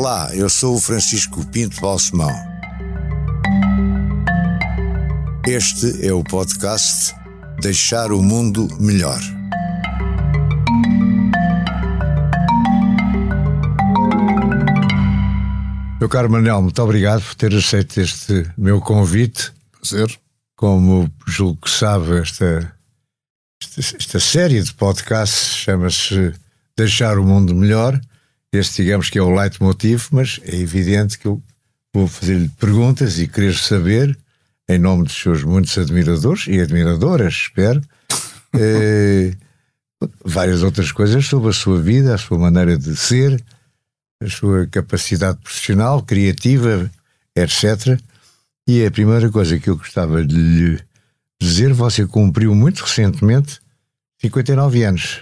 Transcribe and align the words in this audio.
Olá, 0.00 0.30
eu 0.32 0.48
sou 0.48 0.76
o 0.76 0.80
Francisco 0.80 1.44
Pinto 1.48 1.80
Balsemão. 1.80 2.30
Este 5.44 6.06
é 6.06 6.12
o 6.12 6.22
podcast 6.22 7.12
Deixar 7.60 8.12
o 8.12 8.22
Mundo 8.22 8.68
Melhor. 8.78 9.18
Meu 15.98 16.08
caro 16.08 16.30
Manel, 16.30 16.62
muito 16.62 16.80
obrigado 16.80 17.20
por 17.20 17.34
ter 17.34 17.52
aceito 17.52 18.00
este 18.00 18.48
meu 18.56 18.80
convite. 18.80 19.52
Prazer. 19.80 20.16
Como 20.54 21.12
julgo 21.26 21.62
que 21.62 21.70
sabe, 21.70 22.20
esta, 22.20 22.72
esta, 23.60 23.96
esta 23.96 24.20
série 24.20 24.62
de 24.62 24.72
podcasts 24.74 25.56
chama-se 25.56 26.32
Deixar 26.76 27.18
o 27.18 27.24
Mundo 27.24 27.52
Melhor. 27.52 28.00
Este, 28.52 28.82
digamos 28.82 29.10
que 29.10 29.18
é 29.18 29.22
o 29.22 29.34
leitmotiv, 29.34 30.08
mas 30.10 30.40
é 30.44 30.56
evidente 30.56 31.18
que 31.18 31.26
eu 31.26 31.42
vou 31.94 32.06
fazer-lhe 32.06 32.48
perguntas 32.48 33.18
e 33.18 33.28
querer 33.28 33.54
saber, 33.54 34.16
em 34.68 34.78
nome 34.78 35.04
dos 35.04 35.14
seus 35.14 35.44
muitos 35.44 35.76
admiradores 35.76 36.46
e 36.46 36.60
admiradoras, 36.60 37.34
espero, 37.34 37.82
eh, 38.54 39.34
várias 40.24 40.62
outras 40.62 40.92
coisas 40.92 41.26
sobre 41.26 41.50
a 41.50 41.52
sua 41.52 41.80
vida, 41.80 42.14
a 42.14 42.18
sua 42.18 42.38
maneira 42.38 42.78
de 42.78 42.96
ser, 42.96 43.42
a 44.22 44.28
sua 44.28 44.66
capacidade 44.66 45.38
profissional, 45.38 46.02
criativa, 46.02 46.90
etc. 47.36 48.00
E 48.66 48.84
a 48.84 48.90
primeira 48.90 49.30
coisa 49.30 49.58
que 49.58 49.68
eu 49.68 49.76
gostava 49.76 50.24
de 50.24 50.34
lhe 50.34 50.80
dizer, 51.40 51.72
você 51.72 52.06
cumpriu 52.06 52.54
muito 52.54 52.80
recentemente 52.80 53.60
59 54.20 54.82
anos. 54.82 55.20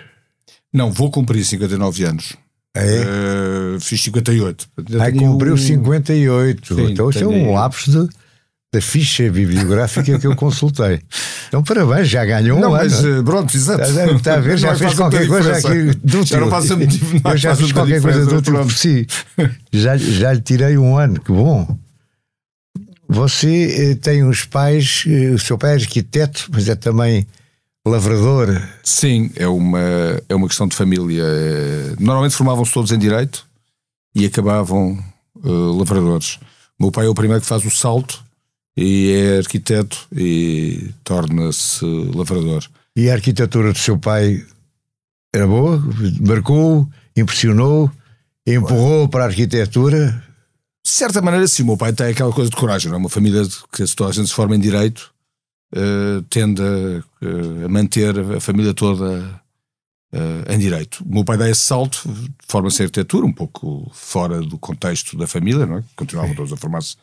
Não, 0.72 0.92
vou 0.92 1.10
cumprir 1.10 1.44
59 1.44 2.04
anos. 2.04 2.36
É? 2.77 3.77
Uh, 3.77 3.80
fiz 3.80 4.02
58. 4.02 4.69
Aí 5.00 5.12
cumpriu 5.12 5.55
um... 5.55 5.56
58. 5.56 6.74
Sim, 6.74 6.91
então 6.91 7.08
isso 7.08 7.24
é 7.24 7.27
um 7.27 7.55
lapso 7.55 7.91
de, 7.91 8.12
da 8.72 8.80
ficha 8.80 9.30
bibliográfica 9.30 10.19
que 10.19 10.27
eu 10.27 10.36
consultei. 10.36 11.00
Então 11.48 11.62
parabéns, 11.62 12.08
já 12.08 12.24
ganhou 12.24 12.60
não, 12.60 12.70
um 12.70 12.72
mas, 12.72 13.02
ano. 13.02 13.24
Pronto, 13.24 13.56
exato. 13.56 13.82
Está 13.82 14.34
a 14.34 14.41
ver, 14.41 14.58
já 14.58 14.74
fez 14.74 14.94
qualquer 14.94 15.27
coisa 15.27 15.56
aqui 15.56 15.98
do 16.04 16.24
Já 16.24 16.41
não 16.41 16.50
faço 16.50 16.77
motivo, 16.77 17.20
Eu 17.24 17.36
já 17.36 17.56
fiz 17.56 17.72
qualquer 17.72 18.02
coisa 18.02 18.27
do 18.27 18.34
outro 18.34 18.58
por 18.58 18.72
si. 18.72 19.06
Já, 19.72 19.97
já 19.97 20.32
lhe 20.32 20.41
tirei 20.41 20.77
um 20.77 20.98
ano, 20.98 21.20
que 21.20 21.32
bom. 21.32 21.66
Você 23.08 23.92
eh, 23.92 23.94
tem 23.94 24.24
os 24.24 24.44
pais, 24.44 25.04
eh, 25.06 25.30
o 25.30 25.38
seu 25.38 25.56
pai 25.56 25.72
é 25.72 25.74
arquiteto, 25.74 26.48
mas 26.52 26.69
é 26.69 26.74
também 26.74 27.24
lavrador. 27.88 28.60
Sim, 28.82 29.30
é 29.36 29.46
uma, 29.46 29.80
é 30.28 30.34
uma 30.34 30.48
questão 30.48 30.66
de 30.66 30.76
família. 30.76 31.24
Normalmente 31.98 32.34
formavam-se 32.34 32.72
todos 32.72 32.90
em 32.90 32.98
direito 32.98 33.46
e 34.14 34.26
acabavam 34.26 34.98
uh, 35.36 35.78
lavradores. 35.78 36.38
O 36.78 36.84
meu 36.84 36.92
pai 36.92 37.06
é 37.06 37.08
o 37.08 37.14
primeiro 37.14 37.40
que 37.40 37.46
faz 37.46 37.64
o 37.64 37.70
salto 37.70 38.22
e 38.76 39.12
é 39.12 39.38
arquiteto 39.38 40.06
e 40.12 40.90
torna-se 41.04 41.84
lavrador. 42.14 42.64
E 42.96 43.08
a 43.08 43.14
arquitetura 43.14 43.72
do 43.72 43.78
seu 43.78 43.98
pai 43.98 44.44
era 45.34 45.46
boa? 45.46 45.82
Marcou? 46.20 46.88
Impressionou? 47.16 47.90
Empurrou 48.46 49.08
para 49.08 49.24
a 49.24 49.26
arquitetura? 49.28 50.22
De 50.84 50.90
certa 50.90 51.20
maneira, 51.20 51.46
sim. 51.46 51.62
O 51.62 51.66
meu 51.66 51.76
pai 51.76 51.92
tem 51.92 52.08
aquela 52.08 52.32
coisa 52.32 52.50
de 52.50 52.56
coragem. 52.56 52.92
É 52.92 52.96
uma 52.96 53.08
família 53.08 53.42
que 53.72 53.86
se 53.86 53.94
toda 53.94 54.10
a 54.10 54.12
gente 54.12 54.28
se 54.28 54.34
forma 54.34 54.56
em 54.56 54.60
direito 54.60 55.12
uh, 55.75 56.22
tende 56.31 56.62
a, 56.62 57.64
a, 57.64 57.69
manter 57.69 58.19
a 58.19 58.41
família 58.41 58.75
toda 58.75 59.41
uh, 60.12 60.53
em 60.53 60.59
direito. 60.59 61.05
O 61.05 61.14
meu 61.14 61.25
pai 61.25 61.36
dá 61.36 61.48
esse 61.48 61.62
salto, 61.62 62.09
forma-se 62.48 62.82
em 62.82 62.84
arquitetura, 62.84 63.27
um 63.27 63.32
pouco 63.32 63.91
fora 63.93 64.41
do 64.41 64.59
contexto 64.59 65.16
da 65.16 65.26
família, 65.26 65.66
não 65.66 65.78
é? 65.78 65.84
continuavam 65.94 66.34
todos 66.34 66.53
a 66.53 66.56
formar-se. 66.56 66.97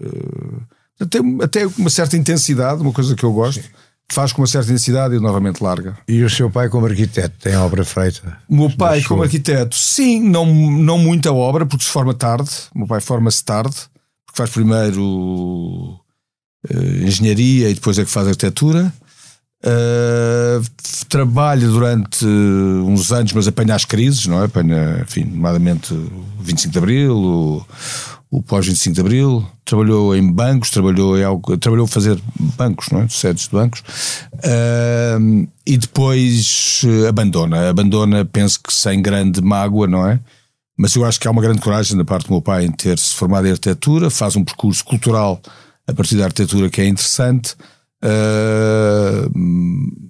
Uh, 0.00 0.62
até, 1.00 1.18
até 1.42 1.66
uma 1.66 1.90
certa 1.90 2.16
intensidade, 2.16 2.82
uma 2.82 2.92
coisa 2.92 3.14
que 3.14 3.24
eu 3.24 3.32
gosto. 3.32 3.62
Sim 3.62 3.70
faz 4.10 4.32
com 4.32 4.42
uma 4.42 4.46
certa 4.46 4.66
intensidade 4.66 5.14
e 5.14 5.20
novamente 5.20 5.62
larga. 5.62 5.96
E 6.06 6.22
o 6.22 6.28
seu 6.30 6.50
pai 6.50 6.68
como 6.68 6.86
arquiteto 6.86 7.34
tem 7.40 7.56
obra 7.56 7.84
feita? 7.84 8.38
O 8.48 8.56
meu 8.56 8.76
pai 8.76 9.02
como 9.02 9.22
arquiteto, 9.22 9.76
sim, 9.76 10.20
não, 10.20 10.44
não 10.44 10.98
muita 10.98 11.32
obra, 11.32 11.64
porque 11.64 11.84
se 11.84 11.90
forma 11.90 12.12
tarde. 12.12 12.50
O 12.74 12.78
meu 12.78 12.88
pai 12.88 13.00
forma-se 13.00 13.44
tarde, 13.44 13.76
porque 14.26 14.36
faz 14.36 14.50
primeiro 14.50 15.98
uh, 16.68 17.06
engenharia 17.06 17.70
e 17.70 17.74
depois 17.74 17.98
é 17.98 18.04
que 18.04 18.10
faz 18.10 18.26
arquitetura. 18.26 18.92
Uh, 19.62 20.64
trabalha 21.08 21.66
durante 21.66 22.24
uns 22.24 23.12
anos, 23.12 23.32
mas 23.32 23.46
apanha 23.46 23.74
as 23.74 23.84
crises, 23.84 24.26
não 24.26 24.40
é? 24.40 24.46
Apanha, 24.46 25.00
enfim, 25.02 25.24
nomeadamente 25.24 25.92
o 25.92 26.24
25 26.40 26.72
de 26.72 26.78
Abril, 26.78 27.16
o, 27.16 27.66
o 28.30 28.42
pós-25 28.42 28.92
de 28.92 29.00
Abril, 29.00 29.46
trabalhou 29.64 30.16
em 30.16 30.32
bancos, 30.32 30.70
trabalhou 30.70 31.18
em 31.18 31.24
algo, 31.24 31.58
trabalhou 31.58 31.84
a 31.84 31.88
fazer 31.88 32.18
bancos, 32.56 32.88
não 32.90 33.02
é? 33.02 33.08
Sedes 33.08 33.48
de 33.48 33.50
bancos, 33.50 33.80
uh, 34.36 35.48
e 35.66 35.76
depois 35.76 36.82
abandona. 37.06 37.68
Abandona, 37.68 38.24
penso 38.24 38.60
que 38.62 38.72
sem 38.72 39.02
grande 39.02 39.42
mágoa, 39.42 39.86
não 39.86 40.08
é? 40.08 40.18
Mas 40.78 40.94
eu 40.94 41.04
acho 41.04 41.20
que 41.20 41.28
há 41.28 41.30
uma 41.30 41.42
grande 41.42 41.60
coragem 41.60 41.98
da 41.98 42.04
parte 42.04 42.28
do 42.28 42.32
meu 42.32 42.40
pai 42.40 42.64
em 42.64 42.72
ter-se 42.72 43.14
formado 43.14 43.46
em 43.46 43.50
arquitetura, 43.50 44.08
faz 44.08 44.36
um 44.36 44.42
percurso 44.42 44.82
cultural 44.82 45.38
a 45.86 45.92
partir 45.94 46.16
da 46.16 46.24
arquitetura 46.24 46.70
que 46.70 46.80
é 46.80 46.86
interessante, 46.86 47.54
uh, 48.04 49.30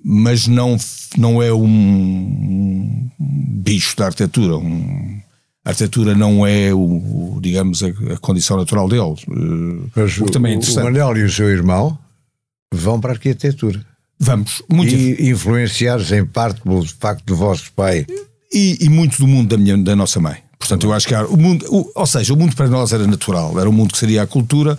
mas 0.05 0.47
não, 0.47 0.77
não 1.17 1.43
é 1.43 1.53
um 1.53 3.11
bicho 3.19 3.97
da 3.97 4.07
arquitetura. 4.07 4.57
Um, 4.57 5.21
a 5.65 5.71
arquitetura 5.71 6.15
não 6.15 6.47
é, 6.47 6.73
o, 6.73 6.79
o 6.79 7.41
digamos, 7.41 7.83
a, 7.83 7.89
a, 7.89 8.19
condição 8.19 8.57
natural 8.57 8.89
dele. 8.89 9.15
Uh, 9.29 9.91
mas 9.95 10.19
o, 10.19 10.27
também 10.27 10.53
é 10.53 10.57
interessante. 10.57 10.83
o 10.83 10.85
Manel 10.85 11.17
e 11.17 11.25
o 11.25 11.31
seu 11.31 11.49
irmão 11.49 11.99
vão 12.73 13.01
para 13.01 13.13
a 13.13 13.15
arquitetura. 13.15 13.85
Vamos, 14.19 14.63
muito 14.71 14.95
e 14.95 15.31
influenciados 15.31 16.13
em 16.13 16.25
parte 16.27 16.61
pelo 16.61 16.87
facto 16.87 17.25
do 17.25 17.35
vosso 17.35 17.73
pai. 17.73 18.07
E, 18.53 18.79
e 18.81 18.89
muito 18.89 19.17
do 19.19 19.27
mundo 19.27 19.49
da, 19.49 19.57
minha, 19.57 19.79
da 19.79 19.95
nossa 19.95 20.21
mãe. 20.21 20.39
Portanto, 20.59 20.85
eu 20.87 20.93
acho 20.93 21.09
que 21.09 21.15
o 21.15 21.37
mundo, 21.37 21.65
o, 21.71 21.91
ou 21.95 22.07
seja, 22.07 22.35
o 22.35 22.37
mundo 22.37 22.55
para 22.55 22.69
nós 22.69 22.93
era 22.93 23.07
natural, 23.07 23.59
era 23.59 23.69
um 23.69 23.73
mundo 23.73 23.93
que 23.93 23.99
seria 23.99 24.23
a 24.23 24.27
cultura, 24.27 24.79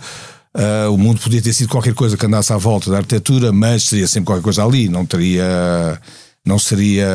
Uh, 0.54 0.92
o 0.92 0.98
mundo 0.98 1.20
podia 1.20 1.40
ter 1.40 1.52
sido 1.54 1.68
qualquer 1.68 1.94
coisa 1.94 2.16
que 2.16 2.26
andasse 2.26 2.52
à 2.52 2.56
volta 2.58 2.90
da 2.90 2.98
arquitetura, 2.98 3.52
mas 3.52 3.84
seria 3.84 4.06
sempre 4.06 4.26
qualquer 4.26 4.42
coisa 4.42 4.62
ali, 4.62 4.86
não 4.86 5.06
teria, 5.06 5.98
não 6.44 6.58
seria, 6.58 7.08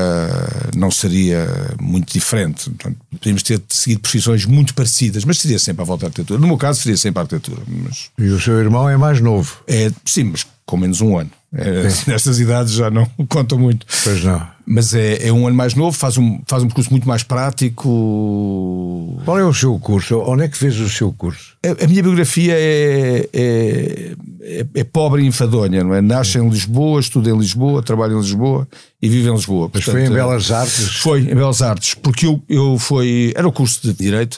não 0.75 0.89
seria 0.89 1.47
muito 1.79 2.11
diferente. 2.11 2.69
Portanto, 2.69 2.97
podíamos 3.11 3.43
ter 3.43 3.61
seguido 3.69 4.01
profissões 4.01 4.45
muito 4.45 4.73
parecidas, 4.73 5.23
mas 5.23 5.39
seria 5.39 5.59
sempre 5.59 5.83
à 5.83 5.85
volta 5.85 6.01
da 6.01 6.07
arquitetura. 6.07 6.39
No 6.39 6.47
meu 6.47 6.57
caso, 6.57 6.81
seria 6.81 6.97
sempre 6.97 7.19
a 7.19 7.23
arquitetura. 7.23 7.61
Mas... 7.67 8.09
E 8.17 8.27
o 8.29 8.39
seu 8.39 8.59
irmão 8.59 8.89
é 8.89 8.97
mais 8.97 9.21
novo? 9.21 9.57
É, 9.67 9.91
sim, 10.03 10.23
mas 10.25 10.45
com 10.65 10.77
menos 10.77 10.99
um 11.01 11.17
ano. 11.17 11.29
É, 11.53 11.83
nestas 12.09 12.39
idades 12.39 12.73
já 12.73 12.89
não 12.89 13.05
contam 13.29 13.59
muito. 13.59 13.85
Pois 14.03 14.23
não. 14.23 14.56
Mas 14.69 14.93
é, 14.93 15.25
é, 15.25 15.31
um 15.31 15.47
ano 15.47 15.55
mais 15.55 15.75
novo, 15.75 15.97
faz 15.97 16.17
um, 16.17 16.41
faz 16.45 16.61
um 16.61 16.67
percurso 16.67 16.91
muito 16.91 17.07
mais 17.07 17.23
prático. 17.23 19.17
Qual 19.23 19.39
é 19.39 19.45
o 19.45 19.53
seu 19.53 19.79
curso? 19.79 20.19
Onde 20.19 20.43
é 20.43 20.47
que 20.49 20.57
fez 20.57 20.77
o 20.81 20.89
seu 20.89 21.13
curso? 21.13 21.55
A, 21.65 21.85
a 21.85 21.87
minha 21.87 22.03
biografia 22.03 22.53
é, 22.53 23.29
é, 23.31 24.15
é, 24.41 24.65
é, 24.73 24.83
pobre 24.83 25.23
e 25.23 25.25
enfadonha, 25.25 25.85
não 25.85 25.93
é? 25.93 26.01
Nasce 26.01 26.37
em 26.37 26.49
Lisboa, 26.49 26.99
estuda 26.99 27.29
em 27.29 27.37
Lisboa, 27.37 27.81
trabalha 27.81 28.11
em 28.11 28.19
Lisboa 28.19 28.67
e 29.01 29.07
vive 29.07 29.29
em 29.29 29.33
Lisboa. 29.33 29.71
Mas 29.73 29.85
Portanto, 29.85 30.03
foi 30.03 30.11
em 30.11 30.13
Belas 30.13 30.51
Artes? 30.51 30.97
Foi, 30.97 31.21
em 31.21 31.35
Belas 31.35 31.61
Artes, 31.61 31.93
porque 31.93 32.25
eu, 32.25 32.43
eu 32.49 32.77
foi. 32.77 33.31
Era 33.37 33.47
o 33.47 33.53
curso 33.53 33.79
de 33.81 33.93
Direito 33.93 34.37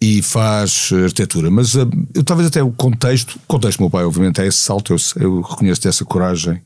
e 0.00 0.22
faz 0.22 0.90
arquitetura. 0.92 1.52
Mas 1.52 1.76
uh, 1.76 1.88
eu 2.12 2.24
talvez 2.24 2.48
até 2.48 2.60
o 2.60 2.72
contexto, 2.72 3.36
o 3.36 3.46
contexto 3.46 3.78
do 3.78 3.82
meu 3.82 3.90
pai, 3.90 4.04
obviamente, 4.04 4.40
é 4.40 4.46
esse 4.48 4.58
salto, 4.58 4.92
eu, 4.92 5.22
eu 5.22 5.40
reconheço 5.40 5.86
essa 5.86 6.04
coragem 6.04 6.60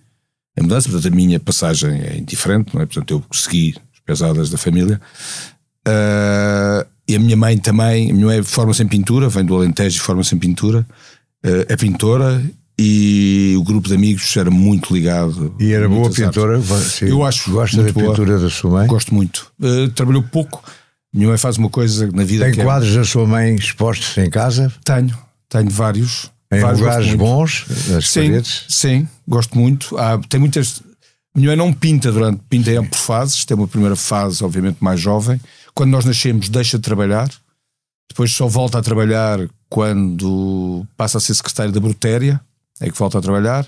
em 0.57 0.63
mudança, 0.63 0.89
portanto 0.89 1.13
a 1.13 1.15
minha 1.17 1.39
passagem 1.39 2.01
é 2.01 2.19
indiferente, 2.19 2.75
não 2.75 2.83
é? 2.83 2.87
Portanto 2.87 3.11
eu 3.11 3.25
segui 3.33 3.75
as 3.93 4.01
pesadas 4.01 4.51
da 4.51 4.57
família. 4.57 5.01
Uh, 5.87 6.87
e 7.09 7.15
a 7.15 7.19
minha 7.19 7.37
mãe 7.37 7.57
também, 7.57 8.11
a 8.11 8.15
minha 8.15 8.27
mãe 8.27 8.43
forma-se 8.43 8.83
em 8.83 8.89
pintura, 8.89 9.29
vem 9.29 9.45
do 9.45 9.55
Alentejo 9.55 9.97
e 9.97 10.01
forma-se 10.01 10.35
em 10.35 10.39
pintura, 10.39 10.87
uh, 11.45 11.67
é 11.69 11.77
pintora 11.77 12.43
e 12.79 13.55
o 13.59 13.63
grupo 13.63 13.89
de 13.89 13.95
amigos 13.95 14.37
era 14.37 14.51
muito 14.51 14.93
ligado. 14.93 15.55
E 15.59 15.73
era 15.73 15.89
boa 15.89 16.11
pintora? 16.11 16.61
Sim. 16.61 17.07
Eu 17.07 17.25
acho. 17.25 17.51
Gosta 17.51 17.83
da 17.83 17.93
boa. 17.93 18.09
pintura 18.11 18.39
da 18.39 18.51
sua 18.51 18.71
mãe? 18.71 18.87
Gosto 18.87 19.15
muito. 19.15 19.51
Uh, 19.61 19.89
trabalhou 19.91 20.23
pouco, 20.23 20.63
minha 21.13 21.29
mãe 21.29 21.39
faz 21.39 21.57
uma 21.57 21.71
coisa 21.71 22.11
na 22.13 22.25
vida 22.25 22.45
Tem 22.45 22.55
que 22.55 22.61
é 22.61 22.65
quadros 22.65 22.93
é... 22.93 22.99
da 22.99 23.05
sua 23.05 23.27
mãe 23.27 23.55
expostos 23.55 24.19
em 24.19 24.29
casa? 24.29 24.73
Tenho, 24.85 25.17
tenho 25.49 25.71
vários. 25.71 26.31
Em 26.53 26.61
vários, 26.61 26.81
lugares 26.81 27.15
bons, 27.15 27.67
nas 27.89 28.09
sim, 28.09 28.29
paredes? 28.29 28.65
Sim, 28.69 29.09
gosto 29.27 29.59
muito. 29.59 29.97
Há, 29.99 30.19
tem 30.29 30.41
muitas. 30.41 30.83
Minha 31.35 31.49
mãe 31.49 31.57
não 31.57 31.73
pinta 31.73 32.11
durante, 32.11 32.41
pinta 32.49 32.71
em 32.71 32.85
por 32.85 32.99
fases. 32.99 33.45
Tem 33.45 33.57
uma 33.57 33.69
primeira 33.69 33.97
fase, 33.97 34.43
obviamente, 34.43 34.79
mais 34.81 35.01
jovem. 35.01 35.41
Quando 35.75 35.91
nós 35.91 36.05
nascemos, 36.05 36.49
deixa 36.49 36.79
de 36.79 36.83
trabalhar. 36.83 37.31
Depois 38.09 38.33
só 38.33 38.47
volta 38.47 38.79
a 38.79 38.83
trabalhar 38.83 39.41
quando 39.69 40.87
passa 40.97 41.19
a 41.19 41.21
ser 41.21 41.35
secretário 41.35 41.73
da 41.73 41.81
Brutéria. 41.81 42.41
É 42.81 42.91
que 42.91 42.99
volta 42.99 43.19
a 43.19 43.21
trabalhar. 43.21 43.67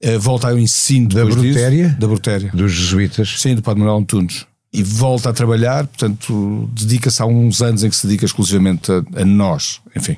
Eh, 0.00 0.16
volta 0.16 0.48
ao 0.48 0.58
ensino 0.58 1.08
da 1.08 1.24
Brutéria? 1.24 1.88
Disso, 1.88 2.00
da 2.00 2.06
Brutéria. 2.06 2.50
Dos 2.54 2.72
jesuítas? 2.72 3.40
Sim, 3.40 3.56
do 3.56 3.62
Padre 3.62 3.80
Manuel 3.80 3.98
Antunes. 3.98 4.46
e 4.72 4.82
volta 4.82 5.30
a 5.30 5.32
trabalhar, 5.32 5.86
portanto, 5.86 6.70
dedica-se 6.72 7.20
há 7.22 7.26
uns 7.26 7.60
anos 7.62 7.82
em 7.82 7.90
que 7.90 7.96
se 7.96 8.06
dedica 8.06 8.24
exclusivamente 8.26 8.92
a, 8.92 9.02
a, 9.20 9.24
nós, 9.24 9.80
enfim, 9.96 10.16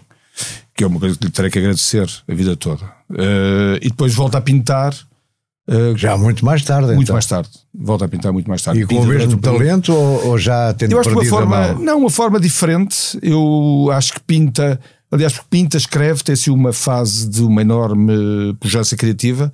que 0.75 0.85
é 0.85 0.87
uma 0.87 0.99
coisa 0.99 1.17
que 1.17 1.25
lhe 1.25 1.31
terei 1.31 1.51
que 1.51 1.59
agradecer 1.59 2.09
a 2.29 2.35
vida 2.35 2.57
toda. 2.57 3.00
Uh, 3.11 3.77
e 3.83 3.89
depois 3.89 4.15
volta 4.15 4.39
a 4.39 4.41
pintar. 4.41 4.95
Uh, 5.69 5.97
já 5.97 6.17
muito 6.17 6.45
mais 6.45 6.65
tarde, 6.65 6.89
Muito 6.89 7.03
então. 7.03 7.15
mais 7.15 7.27
tarde. 7.27 7.51
Volta 7.73 8.05
a 8.05 8.09
pintar 8.09 8.33
muito 8.33 8.49
mais 8.49 8.63
tarde. 8.63 8.81
E 8.81 8.87
com 8.87 8.97
o 8.97 9.07
mesmo 9.07 9.37
talento 9.39 9.95
ou, 9.95 10.29
ou, 10.29 10.39
já 10.39 10.73
tendo 10.75 10.93
Eu 10.93 11.01
acho 11.01 11.11
perdido 11.11 11.37
uma 11.37 11.47
forma? 11.47 11.73
Não, 11.75 11.99
uma 11.99 12.11
forma 12.11 12.41
diferente. 12.41 13.19
Eu 13.23 13.89
acho 13.93 14.15
que 14.15 14.21
pinta... 14.21 14.81
Aliás, 15.13 15.33
porque 15.33 15.49
pinta, 15.51 15.77
escreve, 15.77 16.23
tem 16.23 16.33
assim 16.33 16.51
uma 16.51 16.73
fase 16.73 17.29
de 17.29 17.43
uma 17.43 17.63
enorme 17.63 18.55
pujança 18.61 18.97
criativa 18.97 19.53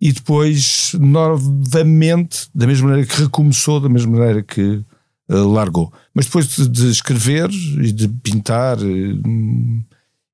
e 0.00 0.12
depois 0.12 0.92
novamente, 0.98 2.48
da 2.54 2.66
mesma 2.66 2.88
maneira 2.88 3.08
que 3.08 3.22
recomeçou, 3.22 3.80
da 3.80 3.88
mesma 3.88 4.18
maneira 4.18 4.42
que 4.42 4.82
uh, 5.30 5.48
largou. 5.48 5.92
Mas 6.12 6.26
depois 6.26 6.48
de, 6.48 6.68
de, 6.68 6.90
escrever 6.90 7.48
e 7.50 7.92
de 7.92 8.08
pintar, 8.08 8.78
uh, 8.78 9.84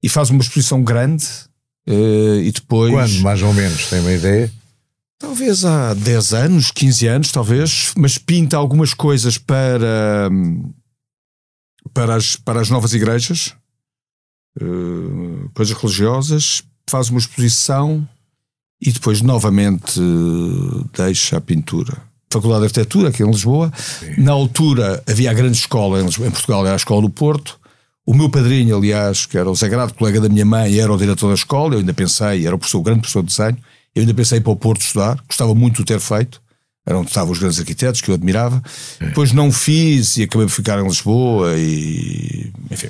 e 0.02 0.08
faz 0.08 0.30
uma 0.30 0.40
exposição 0.40 0.82
grande, 0.82 1.24
uh, 1.88 2.40
e 2.40 2.50
depois. 2.52 2.92
Quando, 2.92 3.22
mais 3.22 3.42
ou 3.42 3.52
menos, 3.52 3.88
tem 3.88 4.00
uma 4.00 4.12
ideia? 4.12 4.50
Talvez 5.18 5.64
há 5.64 5.92
10 5.92 6.32
anos, 6.32 6.70
15 6.70 7.06
anos, 7.06 7.32
talvez, 7.32 7.92
mas 7.96 8.16
pinta 8.16 8.56
algumas 8.56 8.94
coisas 8.94 9.36
para, 9.36 10.30
para, 11.92 12.14
as, 12.14 12.36
para 12.36 12.58
as 12.58 12.70
novas 12.70 12.94
igrejas, 12.94 13.54
coisas 15.52 15.76
religiosas, 15.76 16.62
faz 16.88 17.10
uma 17.10 17.18
exposição 17.18 18.08
e 18.80 18.90
depois 18.90 19.20
novamente 19.20 20.00
deixa 20.96 21.36
a 21.36 21.40
pintura. 21.40 22.02
Faculdade 22.32 22.60
de 22.60 22.66
Arquitetura, 22.66 23.08
aqui 23.10 23.22
em 23.22 23.30
Lisboa. 23.30 23.70
Sim. 23.76 24.22
Na 24.22 24.32
altura 24.32 25.02
havia 25.06 25.30
a 25.30 25.34
grande 25.34 25.58
escola 25.58 26.00
em, 26.00 26.04
Lisboa, 26.06 26.28
em 26.28 26.30
Portugal, 26.30 26.64
era 26.64 26.74
a 26.74 26.76
Escola 26.76 27.02
do 27.02 27.10
Porto. 27.10 27.59
O 28.10 28.12
meu 28.12 28.28
padrinho, 28.28 28.76
aliás, 28.76 29.24
que 29.24 29.38
era 29.38 29.48
o 29.48 29.54
sagrado 29.54 29.94
colega 29.94 30.20
da 30.20 30.28
minha 30.28 30.44
mãe, 30.44 30.80
era 30.80 30.92
o 30.92 30.96
diretor 30.96 31.28
da 31.28 31.34
escola. 31.34 31.76
Eu 31.76 31.78
ainda 31.78 31.94
pensei, 31.94 32.44
era 32.44 32.56
o, 32.56 32.58
professor, 32.58 32.78
o 32.78 32.82
grande 32.82 33.02
professor 33.02 33.22
de 33.22 33.28
desenho. 33.28 33.56
Eu 33.94 34.00
ainda 34.00 34.12
pensei 34.12 34.40
para 34.40 34.50
o 34.50 34.56
Porto 34.56 34.80
estudar, 34.80 35.22
gostava 35.28 35.54
muito 35.54 35.76
de 35.76 35.84
ter 35.84 36.00
feito. 36.00 36.42
Era 36.84 36.98
onde 36.98 37.06
estavam 37.06 37.30
os 37.30 37.38
grandes 37.38 37.60
arquitetos 37.60 38.00
que 38.00 38.10
eu 38.10 38.16
admirava. 38.16 38.60
Sim. 38.66 39.04
Depois 39.04 39.32
não 39.32 39.52
fiz 39.52 40.16
e 40.16 40.24
acabei 40.24 40.48
por 40.48 40.52
ficar 40.52 40.80
em 40.80 40.88
Lisboa 40.88 41.56
e. 41.56 42.52
Enfim. 42.68 42.88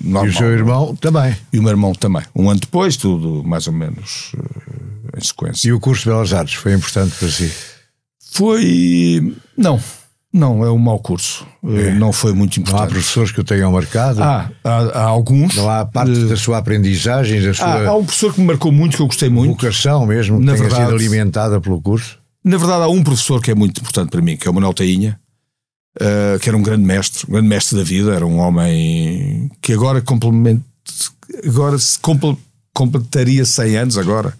Normal. 0.00 0.26
E 0.26 0.28
o 0.30 0.32
seu 0.32 0.50
irmão 0.50 0.96
também. 0.96 1.36
E 1.52 1.58
o 1.58 1.62
meu 1.62 1.72
irmão 1.72 1.92
também. 1.92 2.22
Um 2.34 2.48
ano 2.48 2.60
depois, 2.60 2.96
tudo 2.96 3.44
mais 3.44 3.66
ou 3.66 3.74
menos 3.74 4.32
uh, 4.32 5.18
em 5.18 5.22
sequência. 5.22 5.68
E 5.68 5.72
o 5.74 5.78
curso 5.78 6.04
de 6.04 6.08
Belas 6.08 6.32
Artes 6.32 6.54
foi 6.54 6.72
importante 6.72 7.14
para 7.18 7.28
si? 7.28 7.52
Foi. 8.32 9.36
Não. 9.58 9.78
Não, 10.36 10.62
é 10.62 10.70
um 10.70 10.76
mau 10.76 10.98
curso. 10.98 11.46
É. 11.64 11.92
Não 11.92 12.12
foi 12.12 12.34
muito 12.34 12.60
importante. 12.60 12.78
Não 12.78 12.84
há 12.84 12.90
professores 12.90 13.32
que 13.32 13.40
o 13.40 13.44
tenham 13.44 13.72
marcado? 13.72 14.22
Ah, 14.22 14.50
há, 14.62 15.00
há 15.00 15.02
alguns. 15.04 15.56
Não 15.56 15.70
há 15.70 15.82
parte 15.86 16.12
uh, 16.12 16.28
da 16.28 16.36
sua 16.36 16.58
aprendizagem, 16.58 17.40
da 17.40 17.54
sua. 17.54 17.64
Há, 17.64 17.88
há, 17.88 17.96
um 17.96 18.04
professor 18.04 18.34
que 18.34 18.40
me 18.42 18.46
marcou 18.46 18.70
muito, 18.70 18.96
que 18.98 19.02
eu 19.02 19.06
gostei 19.06 19.30
muito. 19.30 19.52
Vocação 19.52 20.04
mesmo, 20.04 20.38
que 20.38 20.44
Na 20.44 20.52
tenha 20.52 20.64
verdade, 20.64 20.90
sido 20.90 20.94
alimentada 20.94 21.58
pelo 21.58 21.80
curso? 21.80 22.18
Na 22.44 22.58
verdade, 22.58 22.84
há 22.84 22.88
um 22.88 23.02
professor 23.02 23.40
que 23.40 23.50
é 23.50 23.54
muito 23.54 23.80
importante 23.80 24.10
para 24.10 24.20
mim, 24.20 24.36
que 24.36 24.46
é 24.46 24.50
o 24.50 24.52
Manuel 24.52 24.74
Tainha, 24.74 25.18
uh, 25.98 26.38
que 26.38 26.50
era 26.50 26.58
um 26.58 26.62
grande 26.62 26.84
mestre, 26.84 27.24
um 27.26 27.32
grande 27.32 27.48
mestre 27.48 27.78
da 27.78 27.82
vida, 27.82 28.14
era 28.14 28.26
um 28.26 28.36
homem 28.36 29.50
que 29.62 29.72
agora 29.72 30.02
complementa, 30.02 30.62
agora 31.46 31.78
se 31.78 31.98
comple, 31.98 32.36
completaria 32.74 33.46
100 33.46 33.76
anos 33.78 33.96
agora, 33.96 34.34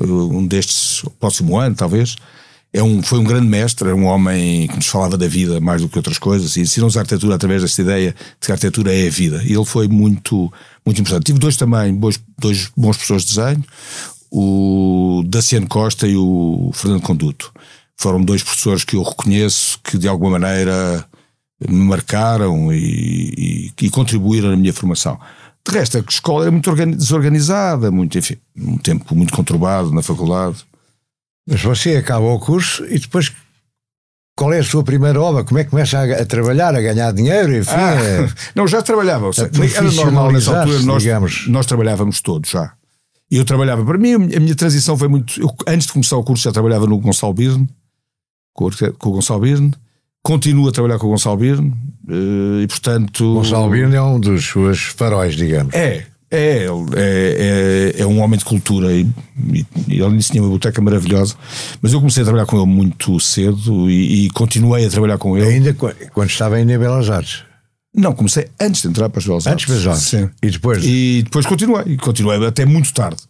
um 0.00 0.46
destes, 0.46 1.04
próximo 1.20 1.58
ano 1.58 1.74
talvez. 1.74 2.16
É 2.76 2.82
um, 2.82 3.02
foi 3.02 3.18
um 3.18 3.24
grande 3.24 3.46
mestre, 3.46 3.88
era 3.88 3.96
um 3.96 4.04
homem 4.04 4.68
que 4.68 4.76
nos 4.76 4.86
falava 4.86 5.16
da 5.16 5.26
vida 5.26 5.58
mais 5.60 5.80
do 5.80 5.88
que 5.88 5.96
outras 5.96 6.18
coisas 6.18 6.56
e 6.56 6.60
ensinou-nos 6.60 6.94
a 6.96 7.00
arquitetura 7.00 7.34
através 7.34 7.62
desta 7.62 7.80
ideia 7.80 8.10
de 8.12 8.46
que 8.46 8.52
a 8.52 8.54
arquitetura 8.54 8.94
é 8.94 9.06
a 9.06 9.10
vida. 9.10 9.42
E 9.44 9.54
ele 9.54 9.64
foi 9.64 9.88
muito, 9.88 10.52
muito 10.84 11.00
importante. 11.00 11.24
Tive 11.24 11.38
dois 11.38 11.56
também, 11.56 11.94
dois, 11.94 12.20
dois 12.38 12.70
bons 12.76 12.96
professores 12.96 13.24
de 13.24 13.34
desenho, 13.34 13.64
o 14.30 15.22
Daciano 15.26 15.66
Costa 15.66 16.06
e 16.06 16.16
o 16.16 16.70
Fernando 16.74 17.00
Conduto 17.00 17.50
foram 17.96 18.20
dois 18.20 18.42
professores 18.42 18.84
que 18.84 18.96
eu 18.96 19.02
reconheço 19.02 19.80
que 19.82 19.96
de 19.96 20.06
alguma 20.06 20.38
maneira 20.38 21.02
me 21.66 21.82
marcaram 21.82 22.70
e, 22.70 23.72
e, 23.80 23.86
e 23.86 23.90
contribuíram 23.90 24.50
na 24.50 24.56
minha 24.56 24.74
formação. 24.74 25.18
De 25.66 25.72
resto, 25.72 25.96
a 25.96 26.04
escola 26.06 26.44
era 26.44 26.50
muito 26.50 26.70
desorganizada, 26.94 27.90
muito, 27.90 28.18
enfim, 28.18 28.36
um 28.54 28.76
tempo 28.76 29.14
muito 29.16 29.32
conturbado 29.32 29.90
na 29.92 30.02
faculdade. 30.02 30.64
Mas 31.46 31.62
você 31.62 31.96
acaba 31.96 32.26
o 32.26 32.40
curso 32.40 32.84
e 32.86 32.98
depois 32.98 33.32
qual 34.36 34.52
é 34.52 34.58
a 34.58 34.64
sua 34.64 34.84
primeira 34.84 35.18
obra? 35.20 35.44
Como 35.44 35.58
é 35.58 35.64
que 35.64 35.70
começa 35.70 35.98
a, 35.98 36.20
a 36.20 36.24
trabalhar, 36.26 36.74
a 36.74 36.80
ganhar 36.80 37.10
dinheiro? 37.12 37.56
Enfim, 37.56 37.70
ah, 37.74 37.94
é... 37.94 38.28
Não, 38.54 38.68
já 38.68 38.82
trabalhava. 38.82 39.30
Era 39.74 39.90
normal 39.92 40.30
nessa 40.30 40.60
altura, 40.60 40.82
nós, 40.82 41.02
digamos. 41.02 41.48
nós 41.48 41.64
trabalhávamos 41.64 42.20
todos 42.20 42.50
já. 42.50 42.72
E 43.30 43.38
eu 43.38 43.44
trabalhava, 43.44 43.84
para 43.84 43.98
mim, 43.98 44.12
a 44.12 44.40
minha 44.40 44.54
transição 44.54 44.96
foi 44.96 45.08
muito. 45.08 45.40
Eu, 45.40 45.52
antes 45.66 45.86
de 45.86 45.92
começar 45.94 46.16
o 46.16 46.22
curso, 46.22 46.44
já 46.44 46.52
trabalhava 46.52 46.86
no 46.86 46.98
Gonçalo 46.98 47.32
Birne, 47.32 47.68
com, 48.52 48.68
com 48.98 49.08
o 49.08 49.12
Gonçalo 49.12 49.40
Birne, 49.40 49.72
continuo 50.22 50.68
a 50.68 50.72
trabalhar 50.72 50.98
com 50.98 51.06
o 51.06 51.10
Gonçalo 51.10 51.36
Birne 51.38 51.72
eh, 52.08 52.62
e, 52.62 52.66
portanto. 52.68 53.34
Gonçalo 53.34 53.70
Birne 53.70 53.96
é 53.96 54.02
um 54.02 54.20
dos 54.20 54.44
seus 54.44 54.82
faróis, 54.82 55.34
digamos. 55.34 55.74
É, 55.74 56.06
é, 56.36 56.66
é, 56.66 57.94
é, 57.98 58.02
é 58.02 58.06
um 58.06 58.20
homem 58.20 58.38
de 58.38 58.44
cultura 58.44 58.92
e, 58.92 59.06
e, 59.52 59.66
e 59.88 60.00
ele 60.00 60.18
tinha 60.18 60.42
uma 60.42 60.48
biblioteca 60.48 60.80
maravilhosa, 60.80 61.34
mas 61.80 61.92
eu 61.92 61.98
comecei 62.00 62.22
a 62.22 62.24
trabalhar 62.24 62.46
com 62.46 62.56
ele 62.56 62.66
muito 62.66 63.18
cedo 63.20 63.90
e, 63.90 64.26
e 64.26 64.30
continuei 64.30 64.86
a 64.86 64.90
trabalhar 64.90 65.18
com 65.18 65.36
ele. 65.36 65.46
Ainda 65.46 65.74
quando 65.74 66.28
estava 66.28 66.56
ainda 66.56 66.72
em 66.72 66.78
Belas 66.78 67.08
Artes? 67.10 67.44
Não, 67.94 68.12
comecei 68.12 68.48
antes 68.60 68.82
de 68.82 68.88
entrar 68.88 69.08
para 69.08 69.20
as 69.20 69.26
Belas 69.26 69.46
Artes. 69.46 69.64
Antes 69.64 69.84
das 69.84 69.94
Artes? 69.94 70.08
Sim. 70.08 70.30
E 70.42 70.50
depois? 70.50 70.84
E 70.84 71.22
depois 71.24 71.46
continuei, 71.46 71.96
continuei 71.96 72.46
até 72.46 72.66
muito 72.66 72.92
tarde. 72.92 73.22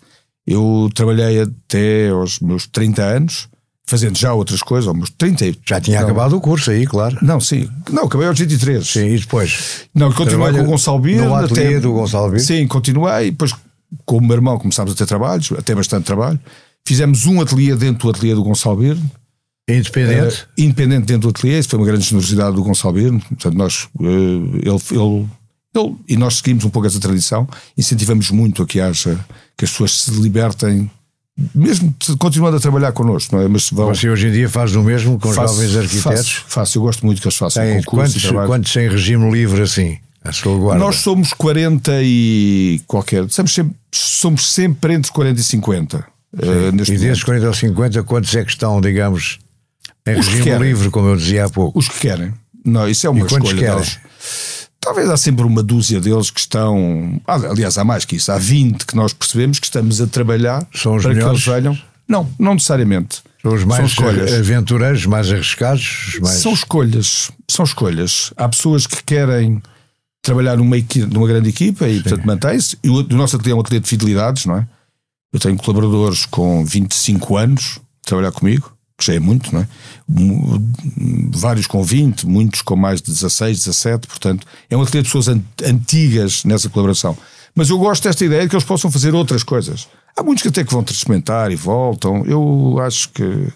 Eu 0.46 0.90
trabalhei 0.94 1.40
até 1.40 2.08
aos 2.08 2.40
meus 2.40 2.66
30 2.66 3.02
anos 3.02 3.48
fazendo 3.86 4.18
já 4.18 4.34
outras 4.34 4.62
coisas, 4.62 4.88
aos 4.88 5.10
30. 5.10 5.58
Já 5.64 5.80
tinha 5.80 6.00
não. 6.00 6.06
acabado 6.06 6.36
o 6.36 6.40
curso 6.40 6.70
aí, 6.70 6.84
claro. 6.84 7.16
Não, 7.22 7.40
sim. 7.40 7.68
Não, 7.90 8.04
acabei 8.04 8.26
aos 8.26 8.38
23. 8.38 8.86
Sim, 8.86 9.06
e 9.14 9.18
depois? 9.18 9.84
Não, 9.94 10.12
continuei 10.12 10.52
com 10.52 10.60
o 10.60 10.64
Gonçalo 10.64 10.98
Birne. 10.98 11.26
No 11.26 11.34
ateliê 11.34 11.68
até, 11.68 11.80
do 11.80 11.92
Gonçalo 11.92 12.30
Birne? 12.30 12.44
Sim, 12.44 12.66
continuei. 12.66 13.30
Depois, 13.30 13.52
com 14.04 14.18
o 14.18 14.20
meu 14.20 14.34
irmão, 14.34 14.58
começámos 14.58 14.92
a 14.92 14.96
ter 14.96 15.06
trabalhos, 15.06 15.52
até 15.52 15.74
bastante 15.74 16.04
trabalho. 16.04 16.38
Fizemos 16.84 17.26
um 17.26 17.40
ateliê 17.40 17.74
dentro 17.76 18.02
do 18.02 18.10
ateliê 18.10 18.34
do 18.34 18.42
Gonçalo 18.42 18.76
Birne. 18.76 19.10
Independente? 19.68 20.42
Uh, 20.42 20.46
independente 20.58 21.06
dentro 21.06 21.22
do 21.22 21.28
ateliê. 21.30 21.58
Isso 21.58 21.68
foi 21.68 21.78
uma 21.78 21.86
grande 21.86 22.04
generosidade 22.04 22.56
do 22.56 22.64
Gonçalo 22.64 22.94
Birne. 22.94 23.20
Portanto, 23.20 23.54
nós, 23.54 23.88
uh, 23.98 24.04
ele, 24.04 24.80
ele, 24.90 25.28
ele, 25.74 25.96
e 26.08 26.16
nós 26.16 26.36
seguimos 26.36 26.64
um 26.64 26.70
pouco 26.70 26.86
essa 26.88 27.00
tradição. 27.00 27.48
Incentivamos 27.78 28.30
muito 28.30 28.62
a 28.62 28.66
que 28.66 28.80
haja, 28.80 29.18
que 29.56 29.64
as 29.64 29.70
pessoas 29.70 30.02
se 30.02 30.10
libertem 30.12 30.90
mesmo 31.54 31.94
continuando 32.18 32.56
a 32.56 32.60
trabalhar 32.60 32.92
connosco, 32.92 33.36
não 33.36 33.42
é? 33.42 33.48
Mas 33.48 33.68
vão... 33.70 33.88
Você 33.88 34.08
hoje 34.08 34.28
em 34.28 34.32
dia 34.32 34.48
faz 34.48 34.74
o 34.74 34.82
mesmo 34.82 35.18
com 35.18 35.32
faço, 35.32 35.54
jovens 35.54 35.76
arquitetos? 35.76 36.32
Faço, 36.32 36.44
faço, 36.48 36.78
eu 36.78 36.82
gosto 36.82 37.04
muito 37.04 37.20
que 37.20 37.28
eles 37.28 37.36
façam 37.36 37.62
Tem, 37.62 37.82
quantos, 37.82 38.22
quantos 38.30 38.76
em 38.76 38.88
regime 38.88 39.30
livre 39.30 39.62
assim? 39.62 39.98
Nós 40.78 40.96
somos 40.96 41.32
40 41.32 41.92
e 42.02 42.80
qualquer. 42.86 43.28
Somos 43.30 43.54
sempre, 43.54 43.76
somos 43.92 44.50
sempre 44.52 44.94
entre 44.94 45.12
40 45.12 45.40
e 45.40 45.44
50. 45.44 45.98
Uh, 45.98 46.92
e 46.92 46.98
desses 46.98 47.22
40 47.22 47.46
ou 47.46 47.54
50, 47.54 48.02
quantos 48.02 48.34
é 48.34 48.44
que 48.44 48.50
estão, 48.50 48.80
digamos, 48.80 49.38
em 50.06 50.18
Os 50.18 50.26
regime 50.26 50.58
livre, 50.58 50.90
como 50.90 51.08
eu 51.08 51.16
dizia 51.16 51.44
há 51.44 51.48
pouco? 51.48 51.78
Os 51.78 51.88
que 51.88 52.00
querem. 52.00 52.34
Não, 52.64 52.88
isso 52.88 53.06
é 53.06 53.10
uma 53.10 53.20
e 53.20 53.26
escolha 53.26 53.54
querem? 53.54 53.74
deles. 53.76 53.98
Talvez 54.86 55.10
há 55.10 55.16
sempre 55.16 55.44
uma 55.44 55.64
dúzia 55.64 56.00
deles 56.00 56.30
que 56.30 56.38
estão. 56.38 57.20
Aliás, 57.26 57.76
há 57.76 57.82
mais 57.82 58.04
que 58.04 58.14
isso. 58.14 58.30
Há 58.30 58.38
20 58.38 58.86
que 58.86 58.94
nós 58.94 59.12
percebemos 59.12 59.58
que 59.58 59.66
estamos 59.66 60.00
a 60.00 60.06
trabalhar 60.06 60.64
para 60.64 60.92
melhores? 60.92 61.18
que 61.18 61.24
eles 61.24 61.44
venham. 61.44 61.78
Não, 62.06 62.30
não 62.38 62.54
necessariamente. 62.54 63.20
São 63.42 63.52
os 63.52 63.64
mais 63.64 63.92
são 63.92 64.08
aventureiros, 64.08 65.04
mais 65.06 65.28
arriscados? 65.32 66.20
Mais... 66.22 66.36
São 66.36 66.52
escolhas. 66.52 67.32
São 67.50 67.64
escolhas. 67.64 68.32
Há 68.36 68.48
pessoas 68.48 68.86
que 68.86 69.02
querem 69.02 69.60
trabalhar 70.22 70.56
numa, 70.56 70.76
numa 71.12 71.26
grande 71.26 71.48
equipa 71.48 71.88
e, 71.88 71.96
Sim. 71.96 72.02
portanto, 72.02 72.24
mantém-se. 72.24 72.78
E 72.84 72.88
o, 72.88 72.98
o 73.00 73.16
nosso 73.16 73.34
ateliê 73.34 73.54
é 73.54 73.56
um 73.56 73.60
ateliê 73.60 73.80
de 73.80 73.88
fidelidades, 73.88 74.46
não 74.46 74.58
é? 74.58 74.68
Eu 75.32 75.40
tenho 75.40 75.56
colaboradores 75.56 76.26
com 76.26 76.64
25 76.64 77.36
anos 77.36 77.80
a 78.04 78.08
trabalhar 78.08 78.30
comigo 78.30 78.75
que 78.98 79.04
já 79.04 79.14
é 79.14 79.20
muito, 79.20 79.52
não 79.54 79.60
é? 79.60 79.68
Vários 81.32 81.66
com 81.66 81.82
20, 81.82 82.26
muitos 82.26 82.62
com 82.62 82.76
mais 82.76 83.02
de 83.02 83.12
16, 83.12 83.58
17, 83.58 84.06
portanto, 84.06 84.46
é 84.70 84.76
um 84.76 84.82
ateliê 84.82 85.02
de 85.02 85.08
pessoas 85.08 85.28
antigas 85.62 86.44
nessa 86.44 86.68
colaboração. 86.68 87.16
Mas 87.54 87.70
eu 87.70 87.78
gosto 87.78 88.04
desta 88.04 88.24
ideia 88.24 88.42
de 88.42 88.48
que 88.48 88.54
eles 88.54 88.64
possam 88.64 88.90
fazer 88.90 89.14
outras 89.14 89.42
coisas. 89.42 89.88
Há 90.16 90.22
muitos 90.22 90.42
que 90.42 90.48
até 90.48 90.64
que 90.64 90.72
vão 90.72 90.84
experimentar 90.88 91.50
e 91.50 91.56
voltam. 91.56 92.24
Eu 92.26 92.78
acho 92.80 93.10
que 93.10 93.48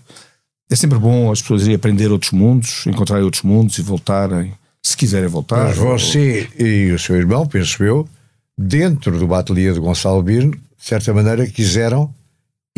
é 0.70 0.76
sempre 0.76 0.98
bom 0.98 1.30
as 1.30 1.40
pessoas 1.40 1.62
irem 1.62 1.74
aprender 1.74 2.10
outros 2.10 2.32
mundos, 2.32 2.86
encontrarem 2.86 3.24
outros 3.24 3.42
mundos 3.42 3.78
e 3.78 3.82
voltarem, 3.82 4.52
se 4.82 4.96
quiserem 4.96 5.28
voltar. 5.28 5.68
Mas 5.68 5.76
você 5.76 6.48
ou... 6.58 6.66
e 6.66 6.92
o 6.92 6.98
seu 6.98 7.16
irmão, 7.16 7.46
penso 7.46 7.82
eu, 7.82 8.08
dentro 8.58 9.18
do 9.18 9.34
ateliê 9.34 9.72
de 9.72 9.80
Gonçalo 9.80 10.22
Birne, 10.22 10.52
de 10.52 10.86
certa 10.86 11.12
maneira 11.12 11.46
quiseram 11.46 12.14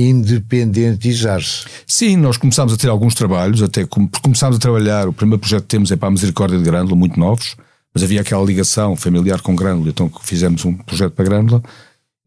independentizar-se. 0.09 1.64
Sim, 1.87 2.16
nós 2.16 2.37
começámos 2.37 2.73
a 2.73 2.76
ter 2.76 2.88
alguns 2.88 3.14
trabalhos, 3.14 3.62
até 3.62 3.87
começámos 4.23 4.56
a 4.56 4.61
trabalhar, 4.61 5.09
o 5.09 5.12
primeiro 5.12 5.40
projeto 5.40 5.62
que 5.62 5.68
temos 5.68 5.90
é 5.90 5.97
para 5.97 6.09
a 6.09 6.11
Misericórdia 6.11 6.59
de 6.59 6.64
Grândola, 6.64 6.97
muito 6.97 7.18
novos, 7.18 7.56
mas 7.94 8.02
havia 8.02 8.21
aquela 8.21 8.44
ligação 8.44 8.97
familiar 8.97 9.40
com 9.40 9.54
Grândola, 9.54 9.90
então 9.90 10.11
fizemos 10.23 10.64
um 10.64 10.75
projeto 10.75 11.12
para 11.12 11.25
Grândola, 11.25 11.62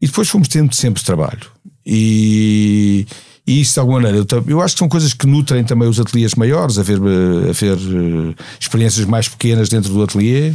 e 0.00 0.06
depois 0.06 0.28
fomos 0.28 0.48
tendo 0.48 0.74
sempre 0.74 1.02
trabalho. 1.02 1.50
E, 1.84 3.06
e 3.46 3.60
isso, 3.60 3.74
de 3.74 3.80
alguma 3.80 4.00
maneira, 4.00 4.26
eu, 4.28 4.44
eu, 4.48 4.60
acho 4.60 4.74
que 4.74 4.80
são 4.80 4.88
coisas 4.88 5.14
que 5.14 5.26
nutrem 5.26 5.62
também 5.62 5.88
os 5.88 6.00
ateliês 6.00 6.34
maiores, 6.34 6.78
a 6.78 6.82
ver, 6.82 6.98
a 6.98 7.52
ver 7.52 7.76
uh, 7.76 8.34
experiências 8.58 9.06
mais 9.06 9.28
pequenas 9.28 9.68
dentro 9.68 9.92
do 9.92 10.02
ateliê. 10.02 10.52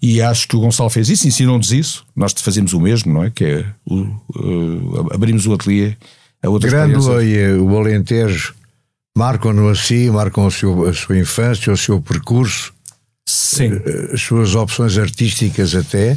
E 0.00 0.22
acho 0.22 0.48
que 0.48 0.56
o 0.56 0.60
Gonçalo 0.60 0.88
fez 0.88 1.10
isso, 1.10 1.28
ensinou-nos 1.28 1.70
isso. 1.70 2.04
Nós 2.16 2.32
fazemos 2.32 2.72
o 2.72 2.80
mesmo, 2.80 3.12
não 3.12 3.24
é? 3.24 3.30
Que 3.30 3.44
é 3.44 3.66
o, 3.84 3.94
uh, 3.94 5.12
abrimos 5.12 5.46
o 5.46 5.52
ateliê 5.52 5.96
a 6.42 6.48
outras 6.48 6.72
Grândola 6.72 7.24
e 7.24 7.54
o 7.54 7.76
Alentejo 7.76 8.54
marcam-no 9.16 9.68
assim, 9.68 10.10
marcam 10.10 10.46
a, 10.46 10.50
seu, 10.50 10.88
a 10.88 10.92
sua 10.92 11.18
infância, 11.18 11.72
o 11.72 11.76
seu 11.76 12.00
percurso, 12.00 12.72
Sim. 13.30 13.80
Eh, 13.84 14.10
as 14.14 14.20
suas 14.22 14.54
opções 14.54 14.98
artísticas 14.98 15.74
até. 15.74 16.16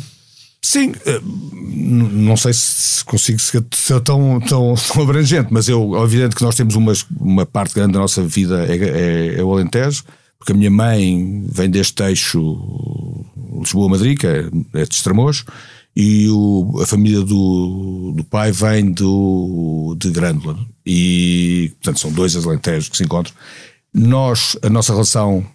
Sim, 0.61 0.93
eh, 1.05 1.19
não 1.23 2.37
sei 2.37 2.53
se 2.53 3.03
consigo 3.03 3.39
ser 3.39 3.99
tão, 4.01 4.39
tão, 4.39 4.75
tão 4.93 5.03
abrangente, 5.03 5.49
mas 5.51 5.67
eu, 5.67 5.95
é 5.95 6.03
evidente 6.03 6.35
que 6.35 6.43
nós 6.43 6.55
temos 6.55 6.75
uma, 6.75 6.93
uma 7.19 7.45
parte 7.45 7.75
grande 7.75 7.93
da 7.93 7.99
nossa 7.99 8.23
vida 8.23 8.65
é, 8.65 8.77
é, 8.77 9.39
é 9.39 9.43
o 9.43 9.51
Alentejo, 9.51 10.03
porque 10.39 10.53
a 10.53 10.55
minha 10.55 10.71
mãe 10.71 11.45
vem 11.49 11.69
deste 11.69 12.01
eixo 12.03 13.25
Lisboa-Madrid, 13.59 14.17
que 14.17 14.27
é, 14.27 14.45
é 14.73 14.85
de 14.85 14.93
Estremoz, 14.93 15.45
e 15.95 16.27
o, 16.29 16.79
a 16.81 16.87
família 16.87 17.21
do, 17.21 18.13
do 18.15 18.23
pai 18.23 18.51
vem 18.51 18.91
do, 18.91 19.95
de 19.97 20.09
Grândola. 20.09 20.57
E, 20.85 21.71
portanto, 21.75 21.99
são 21.99 22.11
dois 22.11 22.35
alentejos 22.35 22.89
que 22.89 22.97
se 22.97 23.03
encontram. 23.03 23.33
Nós, 23.93 24.57
a 24.63 24.69
nossa 24.69 24.91
relação 24.91 25.45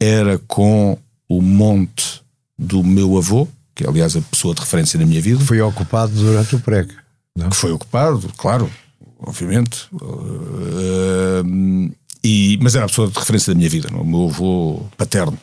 era 0.00 0.38
com 0.46 0.96
o 1.28 1.42
monte 1.42 2.22
do 2.56 2.84
meu 2.84 3.18
avô, 3.18 3.48
que 3.74 3.84
é, 3.84 3.88
aliás, 3.88 4.16
a 4.16 4.20
pessoa 4.20 4.54
de 4.54 4.60
referência 4.60 4.98
na 4.98 5.06
minha 5.06 5.20
vida. 5.20 5.44
Foi 5.44 5.60
ocupado 5.60 6.12
durante 6.12 6.54
o 6.54 6.60
prego. 6.60 6.92
Não? 7.36 7.50
Que 7.50 7.56
foi 7.56 7.72
ocupado, 7.72 8.30
claro, 8.36 8.70
obviamente. 9.18 9.88
Uh, 9.92 11.90
e, 12.22 12.58
mas 12.62 12.76
era 12.76 12.84
a 12.84 12.88
pessoa 12.88 13.08
de 13.08 13.18
referência 13.18 13.52
da 13.52 13.58
minha 13.58 13.70
vida, 13.70 13.88
não? 13.90 14.02
o 14.02 14.06
meu 14.06 14.28
avô 14.28 14.86
paterno. 14.96 15.38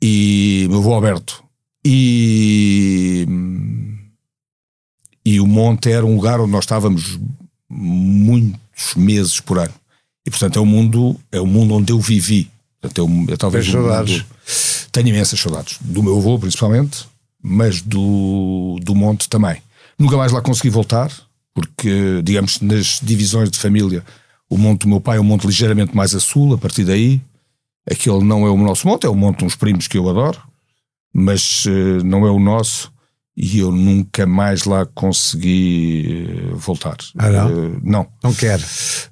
E 0.00 0.64
o 0.66 0.70
meu 0.70 0.78
avô 0.80 0.94
Alberto. 0.94 1.42
E, 1.88 3.24
e 5.24 5.38
o 5.38 5.46
monte 5.46 5.92
era 5.92 6.04
um 6.04 6.16
lugar 6.16 6.40
onde 6.40 6.50
nós 6.50 6.64
estávamos 6.64 7.16
muitos 7.70 8.96
meses 8.96 9.38
por 9.38 9.58
ano. 9.58 9.72
E 10.26 10.30
portanto 10.30 10.58
é 10.58 10.60
o 10.60 10.66
mundo, 10.66 11.14
é 11.30 11.40
o 11.40 11.46
mundo 11.46 11.74
onde 11.74 11.92
eu 11.92 12.00
vivi. 12.00 12.50
Portanto, 12.80 13.08
é, 13.28 13.34
é 13.34 13.36
talvez 13.36 13.66
saudades. 13.66 14.14
Mundo, 14.14 14.26
tenho 14.90 15.08
imensas 15.08 15.38
saudades. 15.38 15.78
Do 15.80 16.02
meu 16.02 16.18
avô, 16.18 16.36
principalmente, 16.40 17.06
mas 17.40 17.80
do, 17.80 18.80
do 18.82 18.92
monte 18.92 19.28
também. 19.28 19.62
Nunca 19.96 20.16
mais 20.16 20.32
lá 20.32 20.42
consegui 20.42 20.70
voltar, 20.70 21.12
porque, 21.54 22.20
digamos, 22.24 22.60
nas 22.60 22.98
divisões 23.00 23.48
de 23.48 23.60
família, 23.60 24.04
o 24.50 24.58
monte 24.58 24.82
do 24.82 24.88
meu 24.88 25.00
pai 25.00 25.18
é 25.18 25.20
um 25.20 25.24
monte 25.24 25.46
ligeiramente 25.46 25.94
mais 25.94 26.16
a 26.16 26.20
sul, 26.20 26.52
a 26.52 26.58
partir 26.58 26.84
daí. 26.84 27.20
Aquele 27.88 28.24
não 28.24 28.44
é 28.44 28.50
o 28.50 28.56
nosso 28.56 28.88
monte, 28.88 29.06
é 29.06 29.08
o 29.08 29.14
monte 29.14 29.38
de 29.38 29.44
uns 29.44 29.54
primos 29.54 29.86
que 29.86 29.96
eu 29.96 30.08
adoro, 30.08 30.42
mas 31.12 31.64
uh, 31.66 32.04
não 32.04 32.26
é 32.26 32.30
o 32.30 32.38
nosso 32.38 32.92
e 33.36 33.58
eu 33.58 33.70
nunca 33.70 34.26
mais 34.26 34.64
lá 34.64 34.86
consegui 34.86 36.26
uh, 36.52 36.56
voltar. 36.56 36.96
Ah, 37.18 37.28
não? 37.28 37.48
Uh, 37.48 37.80
não. 37.82 38.08
Não 38.22 38.34
quero. 38.34 38.62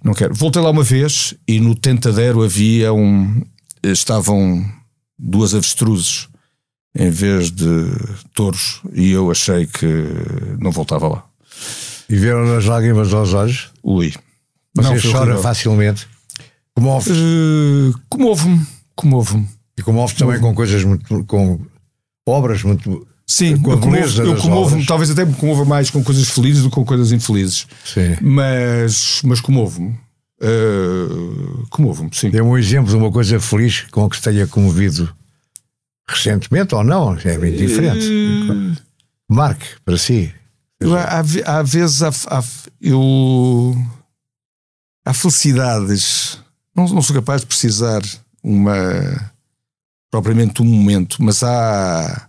Não 0.02 0.14
quero. 0.14 0.34
Voltei 0.34 0.62
lá 0.62 0.70
uma 0.70 0.82
vez 0.82 1.34
e 1.46 1.60
no 1.60 1.74
Tentadero 1.74 2.42
havia 2.42 2.92
um. 2.92 3.42
Estavam 3.82 4.64
duas 5.18 5.54
avestruzes 5.54 6.28
em 6.96 7.10
vez 7.10 7.50
de 7.50 7.66
touros 8.34 8.80
e 8.94 9.10
eu 9.10 9.30
achei 9.30 9.66
que 9.66 9.86
não 10.58 10.70
voltava 10.70 11.08
lá. 11.08 11.24
E 12.08 12.16
vieram 12.16 12.56
as 12.56 12.64
lágrimas 12.64 13.12
aos 13.12 13.34
olhos? 13.34 13.70
Ui. 13.82 14.14
Você 14.74 15.06
não, 15.06 15.12
chora 15.12 15.38
facilmente? 15.38 16.08
Comove? 16.74 17.12
Uh, 17.12 17.94
comovo-me. 18.08 18.66
Comovo-me. 18.96 19.48
E 19.76 19.82
comove 19.82 20.14
também 20.14 20.40
com 20.40 20.54
coisas 20.54 20.82
muito. 20.84 21.24
com 21.24 21.60
obras 22.26 22.62
muito. 22.62 23.06
Sim, 23.26 23.56
com 23.56 23.72
a 23.72 23.76
beleza 23.76 24.22
eu 24.22 24.36
comovo-me, 24.36 24.84
talvez 24.84 25.10
até 25.10 25.24
me 25.24 25.32
comova 25.34 25.64
mais 25.64 25.90
com 25.90 26.04
coisas 26.04 26.28
felizes 26.28 26.62
do 26.62 26.68
que 26.68 26.74
com 26.74 26.84
coisas 26.84 27.10
infelizes. 27.10 27.66
Sim. 27.84 28.16
Mas, 28.20 29.22
mas 29.24 29.40
comovo-me. 29.40 29.98
Uh, 30.42 31.66
comovo-me, 31.70 32.10
sim. 32.12 32.28
Dê 32.28 32.42
um 32.42 32.58
exemplo 32.58 32.90
de 32.90 32.96
uma 32.96 33.10
coisa 33.10 33.40
feliz 33.40 33.86
com 33.90 34.08
que 34.10 34.16
se 34.16 34.22
tenha 34.22 34.46
comovido 34.46 35.10
recentemente 36.06 36.74
ou 36.74 36.84
não, 36.84 37.16
é 37.24 37.38
bem 37.38 37.56
diferente. 37.56 38.06
Uh... 38.06 38.76
Marque 39.26 39.66
para 39.84 39.96
si. 39.96 40.32
Eu, 40.78 40.94
há, 40.94 41.22
há 41.46 41.62
vezes 41.62 42.02
há, 42.02 42.10
há, 42.28 42.44
eu, 42.78 43.74
há 45.04 45.14
felicidades. 45.14 46.38
Não, 46.76 46.86
não 46.88 47.00
sou 47.00 47.16
capaz 47.16 47.40
de 47.40 47.46
precisar 47.46 48.02
uma 48.42 49.32
propriamente 50.14 50.62
um 50.62 50.64
momento, 50.64 51.16
mas 51.18 51.42
há, 51.42 52.28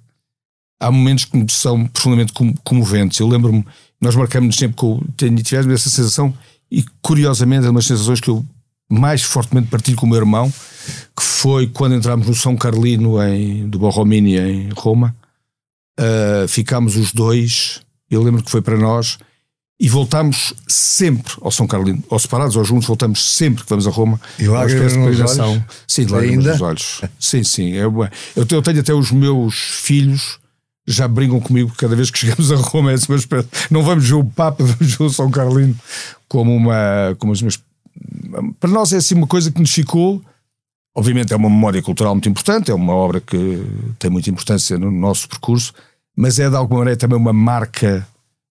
há 0.80 0.92
momentos 0.92 1.26
que 1.26 1.46
são 1.50 1.86
profundamente 1.86 2.34
comoventes. 2.64 3.20
Eu 3.20 3.28
lembro-me, 3.28 3.64
nós 4.02 4.16
marcamos 4.16 4.56
sempre 4.56 4.76
com. 4.76 5.00
Tivemos 5.16 5.72
essa 5.72 5.92
sensação, 5.92 6.34
e 6.72 6.84
curiosamente 7.00 7.68
é 7.68 7.70
uma 7.70 7.78
das 7.78 7.86
sensações 7.86 8.20
que 8.20 8.32
eu 8.32 8.44
mais 8.90 9.22
fortemente 9.22 9.68
partilho 9.68 9.98
com 9.98 10.08
o 10.08 10.10
meu 10.10 10.18
irmão, 10.18 10.52
que 11.16 11.22
foi 11.22 11.68
quando 11.68 11.94
entramos 11.94 12.26
no 12.26 12.34
São 12.34 12.56
Carlino 12.56 13.22
em, 13.22 13.70
do 13.70 13.78
Borromini 13.78 14.40
em 14.40 14.70
Roma. 14.76 15.16
Uh, 16.00 16.48
ficámos 16.48 16.96
os 16.96 17.14
dois, 17.14 17.82
eu 18.10 18.24
lembro 18.24 18.42
que 18.42 18.50
foi 18.50 18.64
para 18.64 18.80
nós 18.80 19.20
e 19.80 19.90
voltamos 19.90 20.54
sempre 20.68 21.34
ao 21.42 21.52
São 21.52 21.68
Carlino, 21.68 22.02
ou 22.10 22.18
separados 22.18 22.56
ou 22.56 22.64
juntos, 22.64 22.88
voltamos 22.88 23.36
sempre 23.36 23.64
que 23.64 23.70
vamos 23.70 23.86
a 23.86 23.90
Roma. 23.90 24.20
E 24.40 24.48
lágrimas 24.48 24.96
nos 24.96 25.20
olhos? 25.20 25.62
Sim, 25.88 26.06
lágrimas 26.06 26.46
nos 26.46 26.62
olhos. 26.62 27.02
Sim, 27.20 27.44
sim. 27.44 27.74
É, 27.74 27.84
eu, 27.84 27.94
eu 28.36 28.62
tenho 28.62 28.80
até 28.80 28.94
os 28.94 29.12
meus 29.12 29.56
filhos 29.56 30.40
já 30.88 31.08
brincam 31.08 31.40
comigo 31.40 31.74
cada 31.78 31.96
vez 31.96 32.12
que 32.12 32.20
chegamos 32.20 32.52
a 32.52 32.56
Roma. 32.56 32.92
É 32.92 32.96
espécie, 32.96 33.48
não 33.70 33.84
vamos 33.84 34.08
ver 34.08 34.16
o 34.16 34.24
Papa, 34.24 34.64
vamos 34.64 34.96
ver 34.96 35.04
o 35.04 35.10
São 35.10 35.30
Carlino 35.30 35.76
como 36.28 36.56
uma. 36.56 37.16
Como 37.18 37.34
as 37.34 37.42
para 38.60 38.70
nós 38.70 38.92
é 38.92 38.98
assim 38.98 39.16
uma 39.16 39.28
coisa 39.28 39.52
que 39.52 39.60
nos 39.60 39.74
ficou. 39.74 40.22
Obviamente 40.98 41.34
é 41.34 41.36
uma 41.36 41.50
memória 41.50 41.82
cultural 41.82 42.16
muito 42.16 42.30
importante, 42.30 42.72
é 42.72 42.74
uma 42.74 42.94
obra 42.94 43.20
que 43.20 43.62
tem 44.00 44.10
muita 44.10 44.30
importância 44.30 44.78
no 44.78 44.90
nosso 44.90 45.28
percurso, 45.28 45.74
mas 46.16 46.40
é 46.40 46.50
de 46.50 46.56
alguma 46.56 46.80
maneira 46.80 46.98
também 46.98 47.18
uma 47.18 47.34
marca 47.34 48.08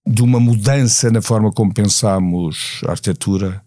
de 0.07 0.23
uma 0.23 0.39
mudança 0.39 1.11
na 1.11 1.23
forma 1.23 1.51
como 1.51 1.73
pensamos 1.73 2.81
a 2.87 2.91
arquitetura 2.91 3.63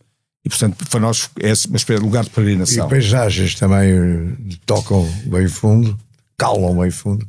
e 0.45 0.49
portanto 0.49 0.85
para 0.89 0.99
nós 0.99 1.29
é 1.39 1.53
uma 1.67 1.77
espécie 1.77 1.99
de 1.99 2.05
lugar 2.05 2.23
de 2.23 2.29
peregrinação. 2.29 2.85
E 2.85 2.89
paisagens 2.89 3.55
também 3.55 3.91
eh, 3.91 4.55
tocam 4.65 5.05
bem 5.25 5.47
fundo, 5.47 5.97
calam 6.37 6.77
bem 6.77 6.91
fundo. 6.91 7.25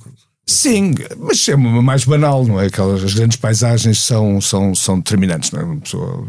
Sim, 0.47 0.95
mas 1.19 1.47
é 1.47 1.57
mais 1.57 2.05
banal, 2.05 2.47
não 2.47 2.59
é? 2.59 2.67
Aquelas 2.69 3.05
as 3.05 3.13
grandes 3.13 3.37
paisagens 3.37 4.03
são, 4.03 4.41
são, 4.41 4.75
são 4.75 4.99
determinantes, 4.99 5.51
não 5.51 5.61
é? 5.61 5.65
Uma 5.65 5.81
pessoa 5.81 6.27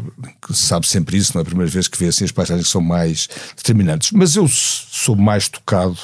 sabe 0.52 0.86
sempre 0.86 1.16
isso, 1.16 1.32
não 1.32 1.40
é 1.40 1.42
a 1.42 1.46
primeira 1.46 1.70
vez 1.70 1.88
que 1.88 1.96
vê 1.96 2.08
assim 2.08 2.24
as 2.24 2.32
paisagens 2.32 2.66
que 2.66 2.72
são 2.72 2.82
mais 2.82 3.28
determinantes. 3.56 4.12
Mas 4.12 4.36
eu 4.36 4.46
sou 4.46 5.16
mais 5.16 5.48
tocado 5.48 5.98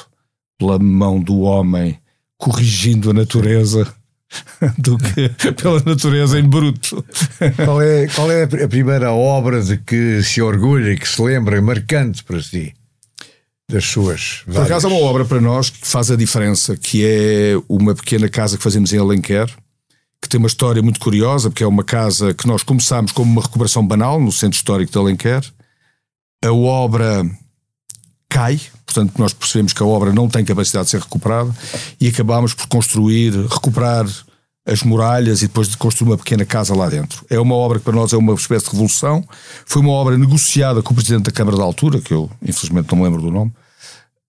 pela 0.57 0.79
mão 0.79 1.19
do 1.19 1.41
homem 1.41 1.99
corrigindo 2.39 3.11
a 3.11 3.13
natureza 3.13 3.93
do 4.77 4.97
que 4.97 5.29
pela 5.53 5.81
natureza 5.85 6.39
em 6.39 6.47
bruto. 6.47 7.03
Qual 7.63 7.81
é, 7.81 8.07
qual 8.07 8.31
é 8.31 8.43
a 8.43 8.67
primeira 8.67 9.11
obra 9.11 9.61
de 9.61 9.77
que 9.77 10.21
se 10.23 10.41
orgulha 10.41 10.91
e 10.91 10.97
que 10.97 11.07
se 11.07 11.21
lembra 11.21 11.61
marcante 11.61 12.23
para 12.23 12.41
si? 12.41 12.73
Das 13.69 13.85
suas. 13.85 14.43
Várias. 14.45 14.55
Por 14.55 14.71
acaso 14.71 14.87
há 14.87 14.89
uma 14.89 14.99
obra 14.99 15.25
para 15.25 15.41
nós 15.41 15.69
que 15.69 15.85
faz 15.85 16.09
a 16.09 16.15
diferença, 16.15 16.77
que 16.77 17.05
é 17.05 17.53
uma 17.67 17.93
pequena 17.93 18.29
casa 18.29 18.57
que 18.57 18.63
fazemos 18.63 18.93
em 18.93 18.97
Alenquer, 18.97 19.49
que 20.21 20.29
tem 20.29 20.39
uma 20.39 20.47
história 20.47 20.81
muito 20.81 20.99
curiosa, 20.99 21.49
porque 21.49 21.63
é 21.63 21.67
uma 21.67 21.83
casa 21.83 22.33
que 22.33 22.47
nós 22.47 22.63
começámos 22.63 23.11
como 23.11 23.29
uma 23.29 23.41
recuperação 23.41 23.85
banal 23.85 24.21
no 24.21 24.31
centro 24.31 24.57
histórico 24.57 24.91
de 24.91 24.97
Alenquer. 24.97 25.43
A 26.43 26.51
obra 26.53 27.29
cai, 28.29 28.59
portanto 28.87 29.13
nós 29.19 29.33
percebemos 29.33 29.73
que 29.73 29.83
a 29.83 29.85
obra 29.85 30.13
não 30.13 30.29
tem 30.29 30.43
capacidade 30.43 30.85
de 30.85 30.91
ser 30.91 31.01
recuperada 31.01 31.53
e 31.99 32.07
acabámos 32.07 32.53
por 32.53 32.65
construir, 32.67 33.33
recuperar 33.47 34.07
as 34.65 34.81
muralhas 34.83 35.41
e 35.41 35.47
depois 35.47 35.69
de 35.69 35.77
construir 35.77 36.09
uma 36.09 36.17
pequena 36.17 36.45
casa 36.45 36.75
lá 36.75 36.89
dentro. 36.89 37.25
É 37.29 37.39
uma 37.39 37.55
obra 37.55 37.79
que 37.79 37.85
para 37.85 37.93
nós 37.95 38.11
é 38.11 38.17
uma 38.17 38.33
espécie 38.33 38.65
de 38.65 38.71
revolução. 38.71 39.23
Foi 39.65 39.81
uma 39.81 39.91
obra 39.91 40.17
negociada 40.17 40.81
com 40.81 40.91
o 40.91 40.95
Presidente 40.95 41.25
da 41.25 41.31
Câmara 41.31 41.55
da 41.55 41.63
altura, 41.63 42.01
que 42.01 42.13
eu 42.13 42.29
infelizmente 42.41 42.91
não 42.91 42.97
me 42.97 43.05
lembro 43.05 43.21
do 43.21 43.31
nome, 43.31 43.51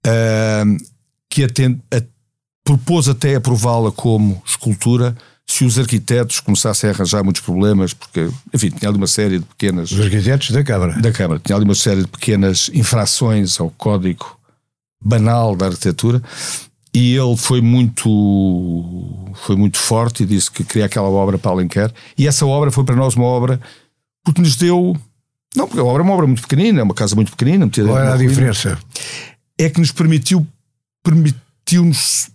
uh, 0.07 0.85
que 1.29 1.43
atende, 1.43 1.81
a, 1.93 2.01
propôs 2.65 3.09
até 3.09 3.35
aprová-la 3.35 3.91
como 3.91 4.41
escultura 4.47 5.17
se 5.45 5.65
os 5.65 5.79
arquitetos 5.79 6.41
começassem 6.41 6.91
a 6.91 6.93
arranjar 6.93 7.25
muitos 7.25 7.43
problemas, 7.43 7.95
porque, 7.95 8.29
enfim, 8.53 8.69
tinha 8.69 8.91
ali 8.91 8.99
uma 8.99 9.07
série 9.07 9.39
de 9.39 9.45
pequenas. 9.47 9.91
Os 9.91 9.99
arquitetos 9.99 10.51
da 10.51 10.63
Câmara. 10.63 10.93
Da 11.01 11.11
Câmara. 11.11 11.41
Tinha 11.43 11.57
ali 11.57 11.65
uma 11.65 11.75
série 11.75 12.03
de 12.03 12.07
pequenas 12.07 12.71
infrações 12.73 13.59
ao 13.59 13.71
código 13.71 14.38
banal 15.03 15.57
da 15.57 15.67
arquitetura. 15.67 16.23
E 16.95 17.15
ele 17.15 17.37
foi 17.37 17.61
muito, 17.61 19.33
foi 19.45 19.57
muito 19.57 19.79
forte 19.79 20.23
e 20.23 20.27
disse 20.27 20.51
que 20.51 20.65
queria 20.65 20.87
aquela 20.87 21.09
obra 21.09 21.39
para 21.39 21.51
Alenquer. 21.51 21.93
E 22.17 22.27
essa 22.27 22.47
obra 22.47 22.71
foi 22.71 22.85
para 22.85 22.97
nós 22.97 23.15
uma 23.15 23.27
obra 23.27 23.61
porque 24.25 24.41
nos 24.41 24.57
deu. 24.57 24.97
Não, 25.55 25.67
porque 25.67 25.81
a 25.81 25.85
obra 25.85 26.03
é 26.03 26.05
uma 26.05 26.15
obra 26.15 26.27
muito 26.27 26.43
pequenina, 26.43 26.81
é 26.81 26.83
uma 26.83 26.95
casa 26.95 27.15
muito 27.15 27.31
pequenina. 27.33 27.69
Qual 27.69 27.99
era 27.99 28.15
a 28.15 28.17
diferença? 28.17 28.79
É 29.59 29.69
que 29.69 29.81
nos 29.81 29.93
permitiu, 29.93 30.47
permitiu-nos 31.03 32.31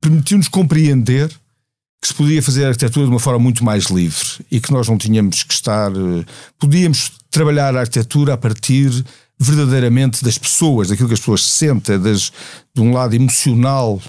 permitiu-nos 0.00 0.48
compreender 0.48 1.28
que 2.00 2.08
se 2.08 2.14
podia 2.14 2.42
fazer 2.42 2.64
a 2.64 2.68
arquitetura 2.68 3.06
de 3.06 3.10
uma 3.10 3.18
forma 3.18 3.40
muito 3.40 3.64
mais 3.64 3.86
livre 3.86 4.44
e 4.50 4.60
que 4.60 4.70
nós 4.70 4.88
não 4.88 4.96
tínhamos 4.96 5.42
que 5.42 5.52
estar. 5.52 5.90
Eh, 5.90 6.24
podíamos 6.58 7.12
trabalhar 7.30 7.74
a 7.74 7.80
arquitetura 7.80 8.34
a 8.34 8.36
partir 8.36 9.04
verdadeiramente 9.38 10.24
das 10.24 10.38
pessoas, 10.38 10.88
daquilo 10.88 11.08
que 11.08 11.14
as 11.14 11.20
pessoas 11.20 11.44
sentem, 11.44 11.98
das, 11.98 12.32
de 12.74 12.80
um 12.80 12.92
lado 12.92 13.14
emocional 13.14 14.00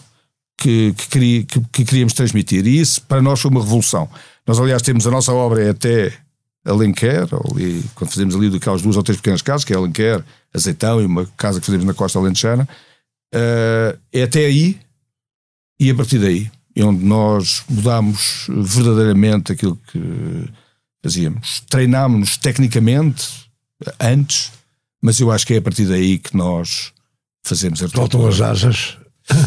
que, 0.57 0.93
que, 0.93 1.07
queria, 1.07 1.43
que, 1.43 1.61
que, 1.71 1.85
queríamos 1.85 2.13
transmitir. 2.13 2.65
E 2.65 2.79
isso 2.79 3.01
para 3.01 3.21
nós 3.21 3.39
foi 3.39 3.51
uma 3.51 3.61
revolução. 3.61 4.09
Nós, 4.45 4.59
aliás, 4.59 4.81
temos 4.81 5.05
a 5.05 5.11
nossa 5.11 5.33
obra 5.33 5.63
é 5.63 5.69
até 5.69 6.13
Alenquer, 6.65 7.27
ali, 7.51 7.83
quando 7.95 8.11
fazemos 8.11 8.35
ali 8.35 8.49
daquelas 8.49 8.81
duas 8.81 8.97
ou 8.97 9.03
três 9.03 9.17
pequenas 9.17 9.41
casas, 9.41 9.63
que 9.63 9.73
é 9.73 9.75
Alenquer, 9.75 10.23
Azeitão 10.53 11.01
e 11.01 11.05
uma 11.05 11.25
casa 11.37 11.59
que 11.59 11.65
fazemos 11.65 11.85
na 11.85 11.93
Costa 11.93 12.19
Alentejana, 12.19 12.67
uh, 13.33 13.97
é 14.11 14.23
até 14.23 14.45
aí 14.45 14.79
e 15.79 15.91
a 15.91 15.95
partir 15.95 16.17
daí, 16.17 16.49
é 16.75 16.83
onde 16.83 17.05
nós 17.05 17.63
mudámos 17.69 18.47
verdadeiramente 18.49 19.51
aquilo 19.51 19.79
que 19.91 20.49
fazíamos. 21.03 21.61
Treinámos-nos 21.69 22.37
tecnicamente 22.37 23.49
antes, 23.99 24.51
mas 25.01 25.19
eu 25.19 25.31
acho 25.31 25.45
que 25.45 25.53
é 25.53 25.57
a 25.57 25.61
partir 25.61 25.85
daí 25.85 26.17
que 26.17 26.35
nós 26.35 26.91
fazemos 27.43 27.81
a 27.83 27.87
Soltam 27.87 28.27
as 28.27 28.41
asas. 28.41 28.97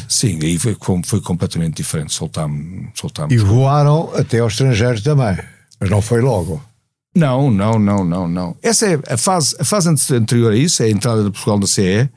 Sim, 0.08 0.38
aí 0.42 0.58
foi, 0.58 0.76
foi 1.04 1.20
completamente 1.20 1.76
diferente. 1.76 2.12
Soltámos, 2.12 2.90
soltámos. 2.94 3.32
E 3.32 3.38
voaram 3.38 4.10
até 4.14 4.40
ao 4.40 4.48
estrangeiro 4.48 5.00
também, 5.02 5.38
mas 5.80 5.90
não 5.90 6.02
foi 6.02 6.20
logo. 6.20 6.62
Não, 7.14 7.50
não, 7.50 7.78
não, 7.78 8.04
não, 8.04 8.28
não. 8.28 8.56
Essa 8.62 8.86
é 8.86 9.00
a 9.08 9.16
fase, 9.16 9.56
a 9.58 9.64
fase 9.64 9.88
anterior 10.14 10.52
a 10.52 10.56
isso, 10.56 10.82
é 10.82 10.86
a 10.86 10.90
entrada 10.90 11.24
de 11.24 11.30
Portugal 11.30 11.58
na 11.58 11.66
CE, 11.66 12.08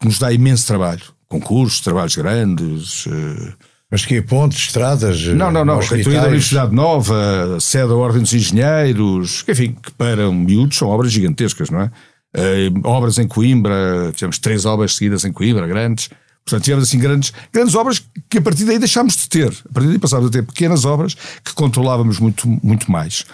que 0.00 0.06
nos 0.06 0.18
dá 0.18 0.32
imenso 0.32 0.66
trabalho 0.66 1.02
concursos, 1.32 1.80
trabalhos 1.80 2.14
grandes. 2.14 3.06
Uh... 3.06 3.54
Mas 3.90 4.06
que 4.06 4.22
pontes, 4.22 4.58
estradas? 4.58 5.22
Não, 5.26 5.50
não, 5.50 5.66
não. 5.66 5.78
Reitoria 5.78 6.20
da 6.20 6.26
Universidade 6.26 6.74
Nova, 6.74 7.58
sede 7.60 7.88
da 7.88 7.94
Ordem 7.94 8.22
dos 8.22 8.32
Engenheiros, 8.32 9.44
enfim, 9.46 9.76
que 9.82 9.90
para 9.92 10.30
um 10.30 10.34
miúdo 10.34 10.74
são 10.74 10.88
obras 10.88 11.12
gigantescas, 11.12 11.68
não 11.68 11.82
é? 11.82 11.90
Uh, 12.34 12.88
obras 12.88 13.18
em 13.18 13.28
Coimbra, 13.28 14.12
tivemos 14.14 14.38
três 14.38 14.64
obras 14.64 14.94
seguidas 14.94 15.24
em 15.24 15.32
Coimbra, 15.32 15.66
grandes. 15.66 16.08
Portanto, 16.44 16.64
tivemos 16.64 16.88
assim 16.88 16.98
grandes, 16.98 17.32
grandes 17.52 17.74
obras 17.74 18.02
que 18.28 18.38
a 18.38 18.42
partir 18.42 18.64
daí 18.64 18.78
deixámos 18.78 19.16
de 19.16 19.28
ter. 19.28 19.48
A 19.68 19.72
partir 19.72 19.88
daí 19.88 19.98
passámos 19.98 20.28
a 20.28 20.30
ter 20.30 20.42
pequenas 20.42 20.84
obras 20.84 21.14
que 21.44 21.52
controlávamos 21.54 22.18
muito, 22.18 22.48
muito 22.62 22.90
mais. 22.90 23.24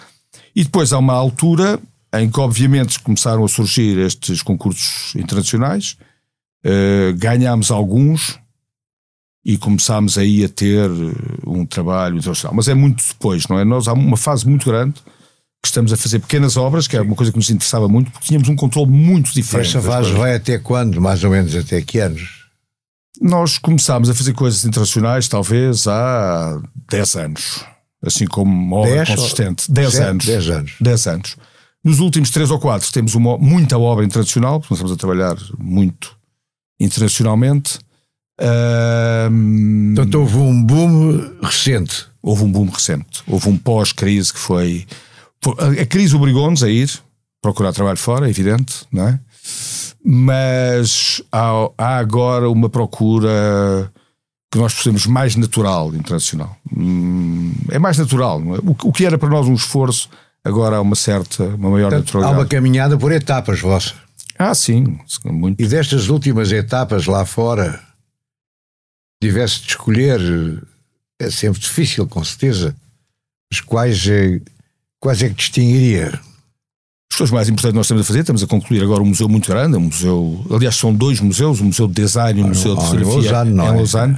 E 0.55 0.63
depois 0.63 0.93
há 0.93 0.97
uma 0.97 1.13
altura 1.13 1.79
em 2.13 2.29
que, 2.29 2.39
obviamente, 2.39 2.99
começaram 2.99 3.43
a 3.43 3.47
surgir 3.47 3.97
estes 3.97 4.41
concursos 4.41 5.15
internacionais 5.15 5.97
uh, 6.65 7.13
ganhámos 7.15 7.71
alguns 7.71 8.39
e 9.45 9.57
começámos 9.57 10.17
aí 10.17 10.43
a 10.43 10.49
ter 10.49 10.89
eh, 10.89 11.13
um 11.47 11.65
trabalho 11.65 12.17
internacional. 12.17 12.53
Mas 12.53 12.67
é 12.67 12.73
muito 12.73 13.03
depois, 13.07 13.47
não 13.47 13.57
é? 13.57 13.63
Nós 13.63 13.87
há 13.87 13.93
uma 13.93 14.17
fase 14.17 14.47
muito 14.47 14.65
grande 14.65 14.95
que 15.61 15.67
estamos 15.67 15.91
a 15.91 15.97
fazer 15.97 16.19
pequenas 16.19 16.55
obras, 16.55 16.87
que 16.87 16.95
é 16.95 17.01
uma 17.01 17.15
coisa 17.15 17.31
que 17.31 17.37
nos 17.37 17.49
interessava 17.49 17.87
muito, 17.87 18.11
porque 18.11 18.27
tínhamos 18.27 18.47
um 18.47 18.55
controle 18.55 18.89
muito 18.89 19.33
diferente. 19.33 19.77
Esta 19.77 19.81
fase 19.81 20.11
vai 20.13 20.35
até 20.35 20.57
quando? 20.57 21.01
Mais 21.01 21.23
ou 21.23 21.31
menos 21.31 21.55
até 21.55 21.81
que 21.81 21.99
anos? 21.99 22.47
Nós 23.21 23.57
começámos 23.57 24.09
a 24.09 24.13
fazer 24.13 24.33
coisas 24.33 24.63
internacionais, 24.63 25.27
talvez, 25.27 25.87
há 25.87 26.61
10 26.89 27.15
anos. 27.15 27.65
Assim 28.01 28.25
como 28.25 28.49
uma 28.49 28.77
obra 28.77 29.05
consistente. 29.05 29.69
10 29.69 29.99
anos. 29.99 30.25
10 30.25 30.49
anos. 30.49 30.73
10 30.79 31.07
anos. 31.07 31.35
Nos 31.83 31.99
últimos 31.99 32.29
3 32.29 32.51
ou 32.51 32.59
4 32.59 32.91
temos 32.91 33.15
uma, 33.15 33.37
muita 33.37 33.77
obra 33.77 34.05
internacional, 34.05 34.61
estamos 34.71 34.91
a 34.91 34.95
trabalhar 34.95 35.35
muito 35.57 36.17
internacionalmente. 36.79 37.79
Um, 38.39 39.93
Portanto, 39.95 40.15
houve 40.15 40.37
um 40.37 40.63
boom 40.63 41.39
recente. 41.41 42.05
Houve 42.21 42.43
um 42.43 42.51
boom 42.51 42.69
recente. 42.69 43.21
Houve 43.27 43.49
um 43.49 43.57
pós-crise 43.57 44.31
que 44.31 44.39
foi. 44.39 44.85
A 45.81 45.85
crise 45.85 46.15
obrigou-nos 46.15 46.63
a 46.63 46.69
ir 46.69 46.89
procurar 47.41 47.73
trabalho 47.73 47.97
fora, 47.97 48.27
é 48.27 48.29
evidente, 48.29 48.85
não 48.91 49.07
é? 49.07 49.19
Mas 50.03 51.21
há, 51.31 51.69
há 51.77 51.97
agora 51.97 52.49
uma 52.49 52.69
procura 52.69 53.91
que 54.51 54.57
nós 54.57 54.73
percebemos 54.73 55.05
mais 55.05 55.35
natural 55.35 55.93
internacional. 55.95 56.57
Hum, 56.75 57.53
é 57.69 57.77
mais 57.77 57.97
natural, 57.97 58.41
é? 58.55 58.59
O, 58.65 58.91
que 58.91 59.05
era 59.05 59.17
para 59.17 59.29
nós 59.29 59.47
um 59.47 59.53
esforço, 59.53 60.09
agora 60.43 60.77
há 60.77 60.81
uma 60.81 60.95
certa, 60.95 61.43
uma 61.43 61.69
maior 61.69 61.89
Portanto, 61.89 62.05
naturalidade. 62.05 62.35
Há 62.35 62.39
uma 62.39 62.47
caminhada 62.47 62.97
por 62.97 63.11
etapas 63.11 63.59
vossa. 63.59 63.93
Ah, 64.37 64.55
sim, 64.55 64.97
muito. 65.25 65.61
E 65.61 65.67
destas 65.67 66.07
últimas 66.07 66.51
etapas 66.51 67.05
lá 67.05 67.25
fora, 67.25 67.79
tivesse 69.21 69.61
de 69.61 69.67
escolher, 69.67 70.19
é 71.19 71.29
sempre 71.29 71.59
difícil, 71.59 72.07
com 72.07 72.23
certeza, 72.23 72.75
mas 73.51 73.59
quais 73.61 74.07
é, 74.07 74.41
quais 74.99 75.21
é 75.23 75.29
que 75.29 75.35
distinguiria? 75.35 76.19
As 77.11 77.17
coisas 77.17 77.33
mais 77.33 77.49
importantes 77.49 77.71
que 77.71 77.77
nós 77.77 77.85
estamos 77.85 78.03
a 78.03 78.07
fazer, 78.07 78.19
estamos 78.19 78.43
a 78.43 78.47
concluir 78.47 78.83
agora 78.83 79.01
um 79.01 79.07
museu 79.07 79.27
muito 79.27 79.49
grande, 79.49 79.77
um 79.77 79.81
museu, 79.81 80.45
aliás, 80.51 80.75
são 80.75 80.93
dois 80.93 81.19
museus, 81.19 81.59
o 81.59 81.65
Museu 81.65 81.87
de 81.87 81.93
Design 81.93 82.39
e 82.39 82.43
o 82.43 82.45
ah, 82.45 82.49
Museu 82.49 82.75
de 82.75 82.81
Fotografia 82.81 83.31
Lausanne, 83.31 83.51
em 83.51 83.55
Lausanne. 83.55 84.17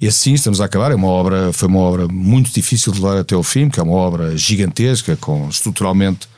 E 0.00 0.06
assim 0.06 0.34
estamos 0.34 0.60
a 0.60 0.64
acabar. 0.64 0.92
É 0.92 0.94
uma 0.94 1.08
obra, 1.08 1.52
foi 1.52 1.68
uma 1.68 1.80
obra 1.80 2.08
muito 2.08 2.52
difícil 2.52 2.92
de 2.92 3.00
levar 3.00 3.18
até 3.18 3.36
o 3.36 3.42
fim, 3.42 3.68
que 3.68 3.80
é 3.80 3.82
uma 3.82 3.94
obra 3.94 4.36
gigantesca, 4.36 5.16
com 5.16 5.48
estruturalmente 5.48 6.28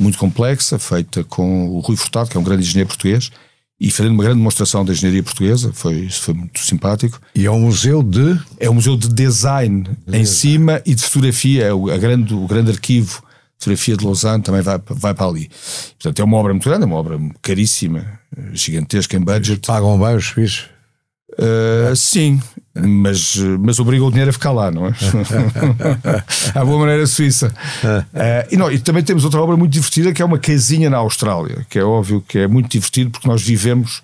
muito 0.00 0.18
complexa, 0.18 0.78
feita 0.78 1.24
com 1.24 1.68
o 1.68 1.80
Rui 1.80 1.96
Furtado, 1.96 2.30
que 2.30 2.36
é 2.36 2.40
um 2.40 2.44
grande 2.44 2.62
engenheiro 2.62 2.88
português, 2.88 3.30
e 3.80 3.90
fazendo 3.90 4.12
uma 4.12 4.22
grande 4.22 4.38
demonstração 4.38 4.84
da 4.84 4.92
engenharia 4.92 5.22
portuguesa, 5.22 5.72
foi, 5.72 5.94
isso 6.00 6.22
foi 6.22 6.34
muito 6.34 6.58
simpático. 6.60 7.20
E 7.34 7.46
é 7.46 7.50
um 7.50 7.60
museu 7.60 8.02
de? 8.02 8.38
É 8.58 8.68
um 8.68 8.74
museu 8.74 8.96
de 8.96 9.08
design 9.08 9.82
de 9.82 9.90
em 10.16 10.22
design. 10.22 10.26
cima 10.26 10.82
e 10.84 10.94
de 10.94 11.02
fotografia, 11.02 11.64
é 11.64 11.74
o, 11.74 11.90
a 11.90 11.96
grande, 11.96 12.34
o 12.34 12.46
grande 12.46 12.70
arquivo 12.70 13.22
fotografia 13.58 13.96
de 13.96 14.04
Lausanne 14.04 14.42
também 14.42 14.62
vai, 14.62 14.80
vai 14.88 15.14
para 15.14 15.26
ali. 15.26 15.50
Portanto, 16.00 16.20
é 16.20 16.24
uma 16.24 16.36
obra 16.36 16.52
muito 16.52 16.68
grande, 16.68 16.84
é 16.84 16.86
uma 16.86 16.96
obra 16.96 17.18
caríssima, 17.42 18.06
gigantesca 18.52 19.16
em 19.16 19.20
budget. 19.20 19.66
Pagam 19.66 19.98
bem 19.98 20.16
os 20.16 20.26
suíços? 20.26 20.66
Uh, 21.32 21.94
sim, 21.94 22.40
mas, 22.74 23.36
mas 23.60 23.78
obriga 23.78 24.04
o 24.04 24.10
dinheiro 24.10 24.30
a 24.30 24.32
ficar 24.32 24.50
lá, 24.50 24.70
não 24.70 24.86
é? 24.86 24.94
à 26.54 26.64
boa 26.64 26.78
maneira 26.80 27.06
suíça. 27.06 27.52
Uh, 27.84 28.48
e, 28.50 28.56
não, 28.56 28.70
e 28.70 28.78
também 28.78 29.02
temos 29.02 29.24
outra 29.24 29.40
obra 29.40 29.56
muito 29.56 29.72
divertida 29.72 30.12
que 30.12 30.22
é 30.22 30.24
uma 30.24 30.38
casinha 30.38 30.88
na 30.88 30.96
Austrália, 30.98 31.66
que 31.68 31.78
é 31.78 31.84
óbvio 31.84 32.22
que 32.26 32.38
é 32.38 32.46
muito 32.48 32.70
divertido 32.70 33.10
porque 33.10 33.28
nós 33.28 33.42
vivemos, 33.42 34.02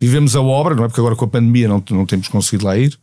vivemos 0.00 0.34
a 0.34 0.40
obra, 0.40 0.74
não 0.74 0.84
é? 0.84 0.88
Porque 0.88 1.00
agora 1.00 1.14
com 1.14 1.24
a 1.24 1.28
pandemia 1.28 1.68
não, 1.68 1.82
não 1.90 2.06
temos 2.06 2.28
conseguido 2.28 2.64
lá 2.64 2.76
ir. 2.76 2.98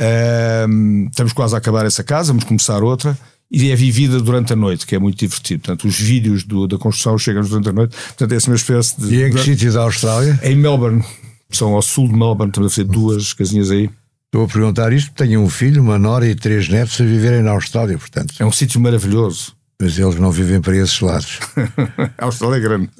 Uh, 0.00 1.08
estamos 1.10 1.32
quase 1.32 1.54
a 1.54 1.58
acabar 1.58 1.84
essa 1.84 2.02
casa, 2.02 2.32
vamos 2.32 2.44
começar 2.44 2.82
outra 2.82 3.16
e 3.50 3.70
é 3.70 3.76
vivida 3.76 4.20
durante 4.20 4.52
a 4.52 4.56
noite, 4.56 4.86
que 4.86 4.94
é 4.94 4.98
muito 4.98 5.18
divertido. 5.18 5.62
Portanto, 5.62 5.86
os 5.86 5.98
vídeos 5.98 6.44
do, 6.44 6.66
da 6.66 6.78
construção 6.78 7.16
chegam 7.16 7.42
durante 7.42 7.68
a 7.68 7.72
noite. 7.72 7.96
Portanto, 7.96 8.32
é 8.32 8.38
uma 8.48 8.56
espécie 8.56 9.00
de. 9.00 9.14
E 9.14 9.22
em 9.24 9.30
que 9.30 9.38
sítio 9.38 9.72
da 9.72 9.82
Austrália? 9.82 10.38
Em 10.42 10.56
Melbourne. 10.56 11.04
São 11.50 11.74
ao 11.74 11.82
sul 11.82 12.08
de 12.08 12.14
Melbourne, 12.14 12.50
estamos 12.50 12.72
a 12.72 12.74
fazer 12.74 12.88
duas 12.88 13.32
casinhas 13.32 13.70
aí. 13.70 13.88
Estou 14.26 14.44
a 14.44 14.48
perguntar 14.48 14.92
isto, 14.92 15.12
tenho 15.14 15.40
um 15.40 15.48
filho, 15.48 15.80
uma 15.80 15.98
nora 15.98 16.26
e 16.26 16.34
três 16.34 16.68
netos 16.68 17.00
a 17.00 17.04
viverem 17.04 17.42
na 17.42 17.52
Austrália, 17.52 17.96
portanto. 17.96 18.34
É 18.38 18.44
um 18.44 18.50
sítio 18.50 18.80
maravilhoso. 18.80 19.54
Mas 19.80 19.98
eles 19.98 20.16
não 20.16 20.32
vivem 20.32 20.60
para 20.60 20.76
esses 20.76 21.00
lados. 21.00 21.38
a 22.18 22.24
Austrália 22.24 22.56
é 22.56 22.60
grande. 22.60 22.90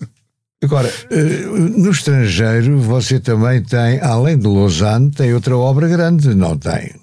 Agora, 0.63 0.91
eh, 1.11 1.45
no 1.77 1.91
estrangeiro, 1.91 2.79
você 2.79 3.19
também 3.19 3.63
tem, 3.63 4.01
além 4.01 4.39
de 4.39 4.47
Lausanne, 4.47 5.11
tem 5.11 5.35
outra 5.35 5.57
obra 5.57 5.89
grande, 5.89 6.35
não 6.35 6.57
tem? 6.57 6.95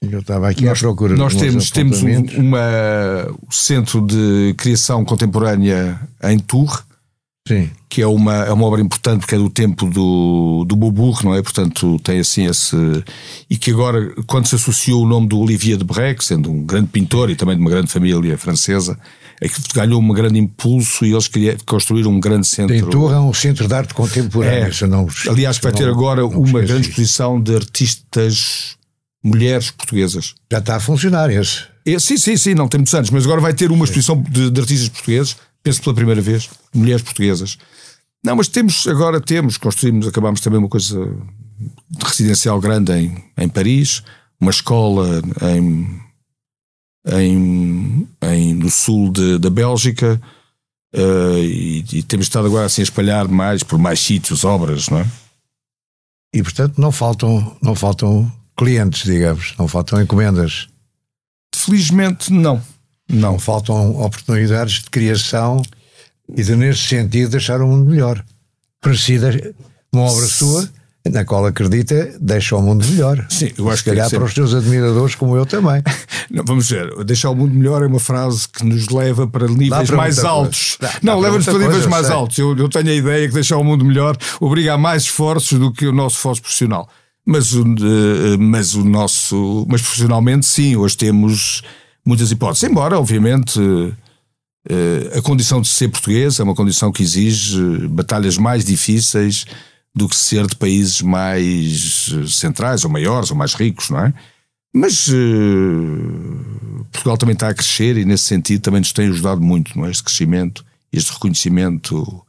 Eu 0.00 0.20
estava 0.20 0.48
aqui 0.48 0.64
nós, 0.64 0.78
à 0.78 0.80
procura 0.80 1.16
Nós 1.16 1.34
temos, 1.34 1.70
temos 1.70 2.02
um 2.02 2.40
uma, 2.40 3.34
centro 3.50 4.00
de 4.00 4.54
criação 4.56 5.04
contemporânea 5.04 6.00
em 6.22 6.38
Tours, 6.38 6.84
Sim. 7.46 7.68
que 7.88 8.00
é 8.00 8.06
uma, 8.06 8.44
é 8.44 8.52
uma 8.52 8.64
obra 8.64 8.80
importante 8.80 9.20
porque 9.20 9.34
é 9.34 9.38
do 9.38 9.50
tempo 9.50 9.86
do, 9.86 10.64
do 10.68 10.76
Beaubourg, 10.76 11.24
não 11.24 11.34
é? 11.34 11.42
Portanto, 11.42 11.98
tem 11.98 12.20
assim 12.20 12.46
esse. 12.46 12.76
E 13.50 13.56
que 13.56 13.72
agora, 13.72 14.14
quando 14.26 14.46
se 14.46 14.54
associou 14.54 15.02
o 15.02 15.08
nome 15.08 15.26
do 15.26 15.38
Olivier 15.40 15.76
de 15.76 15.84
Brec, 15.84 16.22
sendo 16.22 16.48
um 16.48 16.62
grande 16.62 16.88
pintor 16.88 17.28
e 17.28 17.34
também 17.34 17.56
de 17.56 17.60
uma 17.60 17.70
grande 17.70 17.90
família 17.90 18.38
francesa, 18.38 18.96
é 19.40 19.48
que 19.48 19.60
ganhou 19.74 20.00
um 20.00 20.08
grande 20.08 20.38
impulso 20.38 21.04
e 21.04 21.12
eles 21.12 21.28
construíram 21.66 22.12
um 22.12 22.20
grande 22.20 22.46
centro. 22.46 22.74
Tem 22.74 22.84
Torre 22.84 23.14
é 23.14 23.18
um 23.18 23.34
centro 23.34 23.66
de 23.66 23.74
arte 23.74 23.94
contemporânea. 23.94 24.70
É. 24.80 24.86
Não, 24.86 25.08
Aliás, 25.28 25.58
vai 25.58 25.72
ter 25.72 25.88
agora 25.88 26.24
uma 26.24 26.60
grande 26.60 26.88
exposição 26.88 27.40
de 27.40 27.56
artistas 27.56 28.77
mulheres 29.22 29.70
portuguesas. 29.70 30.34
Já 30.50 30.58
está 30.58 30.76
a 30.76 30.80
funcionar 30.80 31.30
esse. 31.30 31.64
É, 31.86 31.98
sim, 31.98 32.16
sim, 32.16 32.36
sim, 32.36 32.54
não 32.54 32.68
tem 32.68 32.78
muitos 32.78 32.94
anos, 32.94 33.10
mas 33.10 33.24
agora 33.24 33.40
vai 33.40 33.54
ter 33.54 33.70
uma 33.70 33.84
exposição 33.84 34.20
de, 34.22 34.50
de 34.50 34.60
artistas 34.60 34.88
portugueses, 34.88 35.36
penso 35.62 35.82
pela 35.82 35.94
primeira 35.94 36.20
vez, 36.20 36.48
mulheres 36.74 37.02
portuguesas. 37.02 37.58
Não, 38.24 38.36
mas 38.36 38.48
temos, 38.48 38.86
agora 38.86 39.20
temos, 39.20 39.56
construímos, 39.56 40.06
acabámos 40.06 40.40
também 40.40 40.58
uma 40.58 40.68
coisa 40.68 41.16
residencial 42.04 42.60
grande 42.60 42.92
em, 42.92 43.24
em 43.36 43.48
Paris, 43.48 44.02
uma 44.40 44.50
escola 44.50 45.22
em, 45.42 46.00
em, 47.06 48.08
em 48.22 48.54
no 48.54 48.70
sul 48.70 49.10
de, 49.12 49.38
da 49.38 49.50
Bélgica, 49.50 50.20
uh, 50.94 51.38
e, 51.38 51.84
e, 51.92 52.02
temos 52.02 52.26
estado 52.26 52.46
agora 52.46 52.66
assim 52.66 52.82
a 52.82 52.84
espalhar 52.84 53.28
mais 53.28 53.62
por 53.62 53.78
mais 53.78 54.00
sítios, 54.00 54.44
obras, 54.44 54.88
não 54.88 54.98
é? 54.98 55.06
E 56.34 56.42
portanto 56.42 56.78
não 56.78 56.92
faltam, 56.92 57.56
não 57.62 57.74
faltam 57.74 58.30
clientes, 58.58 59.04
digamos, 59.04 59.54
não 59.56 59.68
faltam 59.68 60.02
encomendas. 60.02 60.68
Felizmente 61.54 62.32
não. 62.32 62.60
Não. 63.08 63.32
Não 63.32 63.38
faltam 63.38 63.98
oportunidades 64.00 64.82
de 64.82 64.90
criação 64.90 65.62
e 66.28 66.42
de, 66.42 66.54
nesse 66.56 66.80
sentido, 66.80 67.30
deixar 67.30 67.62
o 67.62 67.66
mundo 67.66 67.88
melhor. 67.88 68.22
Parecida 68.80 69.54
uma 69.92 70.02
obra 70.02 70.26
sua 70.26 70.68
na 71.10 71.24
qual 71.24 71.46
acredita, 71.46 72.16
deixa 72.20 72.56
o 72.56 72.62
mundo 72.62 72.86
melhor. 72.86 73.24
Sim, 73.30 73.50
eu 73.56 73.68
acho 73.68 73.78
Se 73.78 73.84
calhar 73.84 74.08
que 74.08 74.16
para 74.16 74.24
os 74.24 74.34
teus 74.34 74.52
admiradores, 74.52 75.14
como 75.14 75.36
eu 75.36 75.46
também. 75.46 75.82
Não, 76.30 76.44
vamos 76.44 76.68
ver, 76.68 77.04
deixar 77.04 77.30
o 77.30 77.34
mundo 77.34 77.54
melhor 77.54 77.82
é 77.82 77.86
uma 77.86 77.98
frase 77.98 78.46
que 78.46 78.62
nos 78.62 78.88
leva 78.88 79.26
para 79.26 79.46
níveis 79.46 79.88
para 79.88 79.96
mais 79.96 80.18
altos. 80.22 80.76
Dá, 80.78 80.92
não, 81.02 81.18
leva-nos 81.18 81.46
para 81.46 81.58
níveis 81.58 81.86
mais 81.86 82.06
sei. 82.06 82.14
altos. 82.14 82.36
Eu, 82.36 82.54
eu 82.54 82.68
tenho 82.68 82.90
a 82.90 82.94
ideia 82.94 83.26
que 83.26 83.32
deixar 83.32 83.56
o 83.56 83.64
mundo 83.64 83.82
melhor 83.82 84.14
obriga 84.38 84.74
a 84.74 84.78
mais 84.78 85.04
esforços 85.04 85.58
do 85.58 85.72
que 85.72 85.86
o 85.86 85.92
nosso 85.92 86.16
esforço 86.16 86.42
profissional. 86.42 86.86
Mas, 87.30 87.52
o- 87.52 87.62
eh, 87.62 88.36
mas 88.38 88.74
o 88.74 88.82
nosso. 88.84 89.66
Mas 89.68 89.82
profissionalmente, 89.82 90.46
sim, 90.46 90.76
hoje 90.76 90.96
temos 90.96 91.62
muitas 92.04 92.30
hipóteses. 92.30 92.62
Embora, 92.70 92.98
obviamente. 92.98 93.60
eh, 94.70 95.18
a 95.18 95.22
condição 95.22 95.60
de 95.60 95.68
ser 95.68 95.88
português 95.88 96.38
é 96.40 96.42
uma 96.42 96.54
condição 96.54 96.92
que 96.92 97.02
exige 97.02 97.88
batalhas 97.88 98.36
mais 98.36 98.64
difíceis 98.64 99.44
do 99.94 100.08
que 100.08 100.16
ser 100.16 100.46
de 100.46 100.54
países 100.56 101.00
mais 101.02 102.10
eh, 102.12 102.26
centrais, 102.28 102.84
ou 102.84 102.90
maiores, 102.90 103.30
ou 103.30 103.36
mais 103.36 103.54
ricos, 103.54 103.88
não 103.90 104.00
é? 104.00 104.12
Mas 104.74 105.08
eh, 105.08 106.84
Portugal 106.92 107.16
também 107.16 107.32
está 107.34 107.48
a 107.48 107.54
crescer 107.54 107.96
e, 107.96 108.04
nesse 108.04 108.24
sentido, 108.24 108.60
também 108.62 108.80
nos 108.80 108.92
tem 108.92 109.08
ajudado 109.08 109.40
muito, 109.40 109.76
não 109.78 109.86
é? 109.86 109.90
Este 109.90 110.02
crescimento, 110.04 110.64
este 110.92 111.12
reconhecimento 111.12 112.22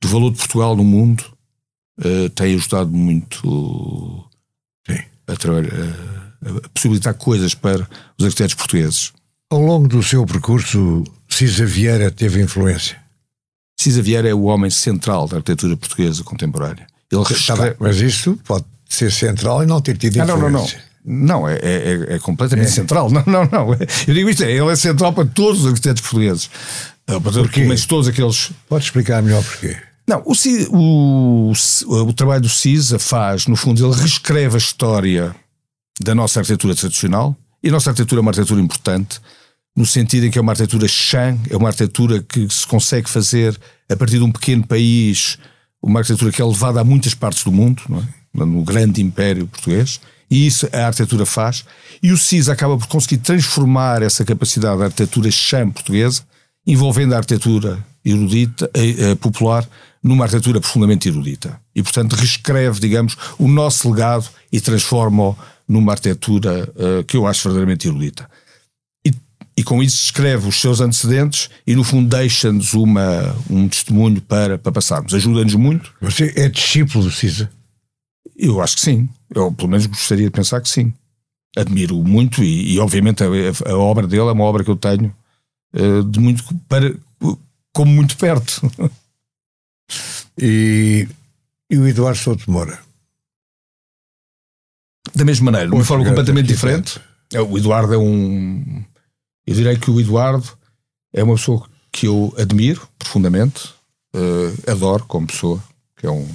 do 0.00 0.08
valor 0.08 0.30
de 0.32 0.38
Portugal 0.38 0.76
no 0.76 0.84
mundo 0.84 1.24
eh, 2.02 2.28
tem 2.34 2.54
ajudado 2.54 2.90
muito. 2.90 4.24
A, 5.32 6.48
a, 6.48 6.68
possibilitar 6.74 7.14
coisas 7.14 7.54
para 7.54 7.86
os 8.18 8.24
arquitetos 8.24 8.54
portugueses. 8.54 9.12
Ao 9.50 9.60
longo 9.60 9.88
do 9.88 10.02
seu 10.02 10.24
percurso, 10.24 11.04
Cisa 11.28 11.66
Vieira 11.66 12.10
teve 12.10 12.40
influência. 12.40 12.96
Cisa 13.78 14.02
Vieira 14.02 14.28
é 14.28 14.34
o 14.34 14.42
homem 14.44 14.70
central 14.70 15.26
da 15.26 15.36
arquitetura 15.38 15.76
portuguesa 15.76 16.22
contemporânea. 16.22 16.86
Ele 17.10 17.22
mas 17.80 17.96
isso 17.96 18.38
pode 18.44 18.64
ser 18.88 19.10
central 19.10 19.62
e 19.62 19.66
não 19.66 19.80
ter 19.80 19.96
tido 19.96 20.20
Ah, 20.20 20.24
não, 20.26 20.36
influência. 20.36 20.78
não, 20.78 20.84
não. 20.84 20.90
Não, 21.02 21.48
é, 21.48 21.54
é, 21.54 21.58
é- 22.10 22.14
é 22.16 22.18
completamente 22.18 22.70
central. 22.70 23.08
Não, 23.10 23.24
não, 23.26 23.44
não. 23.46 23.72
Eu 24.06 24.14
digo 24.14 24.28
isto, 24.28 24.44
é, 24.44 24.52
ele 24.52 24.70
é 24.70 24.76
central 24.76 25.14
para 25.14 25.24
todos 25.24 25.62
os 25.62 25.66
arquitetos 25.68 26.02
portugueses. 26.02 26.50
Pelo 27.06 27.50
menos 27.56 27.86
todos 27.86 28.06
aqueles. 28.06 28.50
Pode 28.68 28.84
explicar 28.84 29.22
melhor 29.22 29.42
porquê? 29.42 29.78
Não, 30.10 30.24
o, 30.26 30.32
o, 30.72 31.52
o 32.08 32.12
trabalho 32.12 32.42
do 32.42 32.48
CISA 32.48 32.98
faz, 32.98 33.46
no 33.46 33.54
fundo, 33.54 33.86
ele 33.86 33.94
reescreve 33.94 34.56
a 34.56 34.58
história 34.58 35.36
da 36.00 36.16
nossa 36.16 36.40
arquitetura 36.40 36.74
tradicional. 36.74 37.36
E 37.62 37.68
a 37.68 37.72
nossa 37.72 37.90
arquitetura 37.90 38.18
é 38.18 38.22
uma 38.22 38.32
arquitetura 38.32 38.60
importante, 38.60 39.20
no 39.76 39.86
sentido 39.86 40.26
em 40.26 40.30
que 40.32 40.36
é 40.36 40.40
uma 40.40 40.50
arquitetura 40.50 40.88
chã, 40.88 41.38
é 41.48 41.56
uma 41.56 41.68
arquitetura 41.68 42.20
que 42.20 42.52
se 42.52 42.66
consegue 42.66 43.08
fazer 43.08 43.56
a 43.88 43.94
partir 43.94 44.18
de 44.18 44.24
um 44.24 44.32
pequeno 44.32 44.66
país, 44.66 45.38
uma 45.80 46.00
arquitetura 46.00 46.32
que 46.32 46.42
é 46.42 46.44
levada 46.44 46.80
a 46.80 46.84
muitas 46.84 47.14
partes 47.14 47.44
do 47.44 47.52
mundo, 47.52 47.80
é? 47.88 48.44
no 48.44 48.64
grande 48.64 49.00
império 49.00 49.46
português. 49.46 50.00
E 50.28 50.44
isso 50.44 50.68
a 50.72 50.88
arquitetura 50.88 51.24
faz. 51.24 51.64
E 52.02 52.10
o 52.10 52.18
CISA 52.18 52.52
acaba 52.52 52.76
por 52.76 52.88
conseguir 52.88 53.18
transformar 53.18 54.02
essa 54.02 54.24
capacidade 54.24 54.76
da 54.76 54.86
arquitetura 54.86 55.30
chã 55.30 55.70
portuguesa, 55.70 56.22
envolvendo 56.66 57.14
a 57.14 57.18
arquitetura 57.18 57.78
erudita, 58.04 58.68
eh, 58.74 59.10
eh, 59.10 59.14
popular 59.14 59.64
numa 60.02 60.24
arquitetura 60.24 60.60
profundamente 60.60 61.08
erudita. 61.08 61.60
E, 61.74 61.82
portanto, 61.82 62.14
reescreve, 62.14 62.80
digamos, 62.80 63.16
o 63.38 63.46
nosso 63.46 63.90
legado 63.90 64.28
e 64.50 64.60
transforma-o 64.60 65.36
numa 65.68 65.92
arquitetura 65.92 66.72
eh, 66.76 67.04
que 67.04 67.16
eu 67.16 67.26
acho 67.26 67.42
verdadeiramente 67.44 67.86
erudita. 67.86 68.28
E, 69.06 69.12
e 69.56 69.62
com 69.62 69.82
isso 69.82 70.02
escreve 70.04 70.48
os 70.48 70.60
seus 70.60 70.80
antecedentes 70.80 71.50
e, 71.66 71.74
no 71.74 71.84
fundo, 71.84 72.08
deixa-nos 72.08 72.74
um 72.74 73.68
testemunho 73.68 74.20
para, 74.22 74.58
para 74.58 74.72
passarmos. 74.72 75.14
Ajuda-nos 75.14 75.54
muito. 75.54 75.92
Você 76.00 76.32
é 76.36 76.48
discípulo 76.48 77.04
do 77.04 77.10
Cisa? 77.10 77.50
Eu 78.36 78.60
acho 78.60 78.76
que 78.76 78.82
sim. 78.82 79.08
Eu, 79.34 79.52
pelo 79.52 79.68
menos, 79.68 79.86
gostaria 79.86 80.24
de 80.24 80.30
pensar 80.30 80.60
que 80.60 80.68
sim. 80.68 80.92
Admiro 81.56 81.96
muito 82.02 82.42
e, 82.42 82.74
e, 82.74 82.78
obviamente, 82.78 83.22
a, 83.22 83.70
a 83.70 83.76
obra 83.76 84.06
dele 84.06 84.28
é 84.28 84.32
uma 84.32 84.44
obra 84.44 84.64
que 84.64 84.70
eu 84.70 84.76
tenho 84.76 85.14
eh, 85.74 86.02
de 86.08 86.18
muito 86.18 86.42
para 86.68 86.94
como 87.72 87.92
muito 87.92 88.16
perto. 88.16 88.60
E, 90.40 91.08
e 91.70 91.76
o 91.78 91.86
Eduardo 91.86 92.18
Souto 92.18 92.50
Moura? 92.50 92.78
Da 95.14 95.24
mesma 95.24 95.46
maneira, 95.50 95.68
de 95.68 95.74
uma 95.74 95.84
forma 95.84 96.04
completamente 96.04 96.46
diferente. 96.46 97.00
É, 97.32 97.40
O 97.40 97.56
Eduardo 97.58 97.92
é 97.94 97.98
um. 97.98 98.84
Eu 99.46 99.54
direi 99.54 99.76
que 99.76 99.90
o 99.90 100.00
Eduardo 100.00 100.46
é 101.12 101.22
uma 101.22 101.34
pessoa 101.34 101.66
que 101.90 102.06
eu 102.06 102.32
admiro 102.38 102.88
profundamente, 102.98 103.72
eh, 104.14 104.70
adoro 104.70 105.04
como 105.06 105.26
pessoa, 105.26 105.62
que 105.96 106.06
é 106.06 106.10
um 106.10 106.28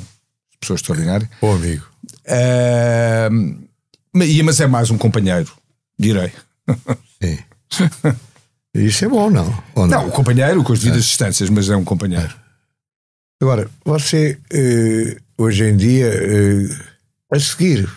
pessoa 0.59 0.75
extraordinária. 0.75 1.29
Bom 1.39 1.55
amigo. 1.55 1.85
Eh, 2.25 3.29
mas- 4.11 4.59
é 4.59 4.67
mais 4.67 4.89
um 4.89 4.97
companheiro, 4.97 5.51
direi. 5.97 6.31
Sim. 7.21 7.39
Isso 8.73 9.05
é 9.05 9.07
bom, 9.07 9.29
não? 9.29 9.63
Ou 9.75 9.87
Não, 9.87 10.07
um 10.07 10.11
companheiro 10.11 10.61
com 10.63 10.73
as 10.73 10.79
devidas 10.79 11.05
distâncias, 11.05 11.49
mas 11.49 11.69
é 11.69 11.75
um 11.77 11.85
companheiro. 11.85 12.33
Agora, 13.41 13.69
você 13.83 14.39
eh, 14.51 15.17
hoje 15.37 15.65
em 15.65 15.75
dia, 15.75 16.07
eh, 16.07 16.69
a 17.31 17.39
seguir, 17.39 17.89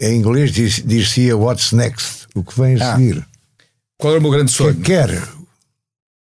em 0.00 0.16
inglês 0.18 0.50
diz- 0.52 0.82
diz-se 0.84 1.32
what's 1.32 1.72
next, 1.72 2.26
o 2.34 2.42
que 2.42 2.58
vem 2.60 2.80
a 2.80 2.92
Ah. 2.92 2.96
seguir. 2.96 3.26
Qual 3.98 4.14
é 4.14 4.18
o 4.18 4.22
meu 4.22 4.30
grande 4.30 4.50
O 4.50 4.54
sonho? 4.54 4.74
que 4.74 4.82
quer? 4.82 5.10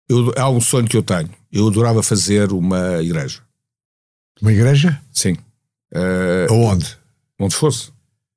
Eu, 0.09 0.33
há 0.37 0.49
um 0.51 0.61
sonho 0.61 0.87
que 0.87 0.97
eu 0.97 1.03
tenho. 1.03 1.31
Eu 1.51 1.67
adorava 1.69 2.03
fazer 2.03 2.53
uma 2.53 3.03
igreja. 3.03 3.41
Uma 4.41 4.53
igreja? 4.53 5.01
Sim. 5.13 5.37
Eh, 5.93 6.47
Aonde? 6.49 6.97
onde 7.41 7.55
fosse. 7.55 7.91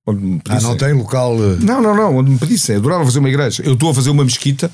Onde 0.08 0.22
me 0.22 0.42
Ah, 0.48 0.54
não 0.56 0.60
pedissem. 0.62 0.78
tem 0.78 0.94
local. 0.94 1.38
Não, 1.38 1.82
não, 1.82 1.96
não, 1.96 2.18
onde 2.18 2.32
me 2.32 2.38
pedissem. 2.40 2.76
Eu 2.76 2.80
adorava 2.82 3.06
fazer 3.06 3.20
uma 3.20 3.30
igreja. 3.30 3.64
Eu 3.64 3.74
estou 3.74 3.90
a 3.92 3.96
fazer 3.96 4.10
uma 4.10 4.24
mesquita, 4.24 4.72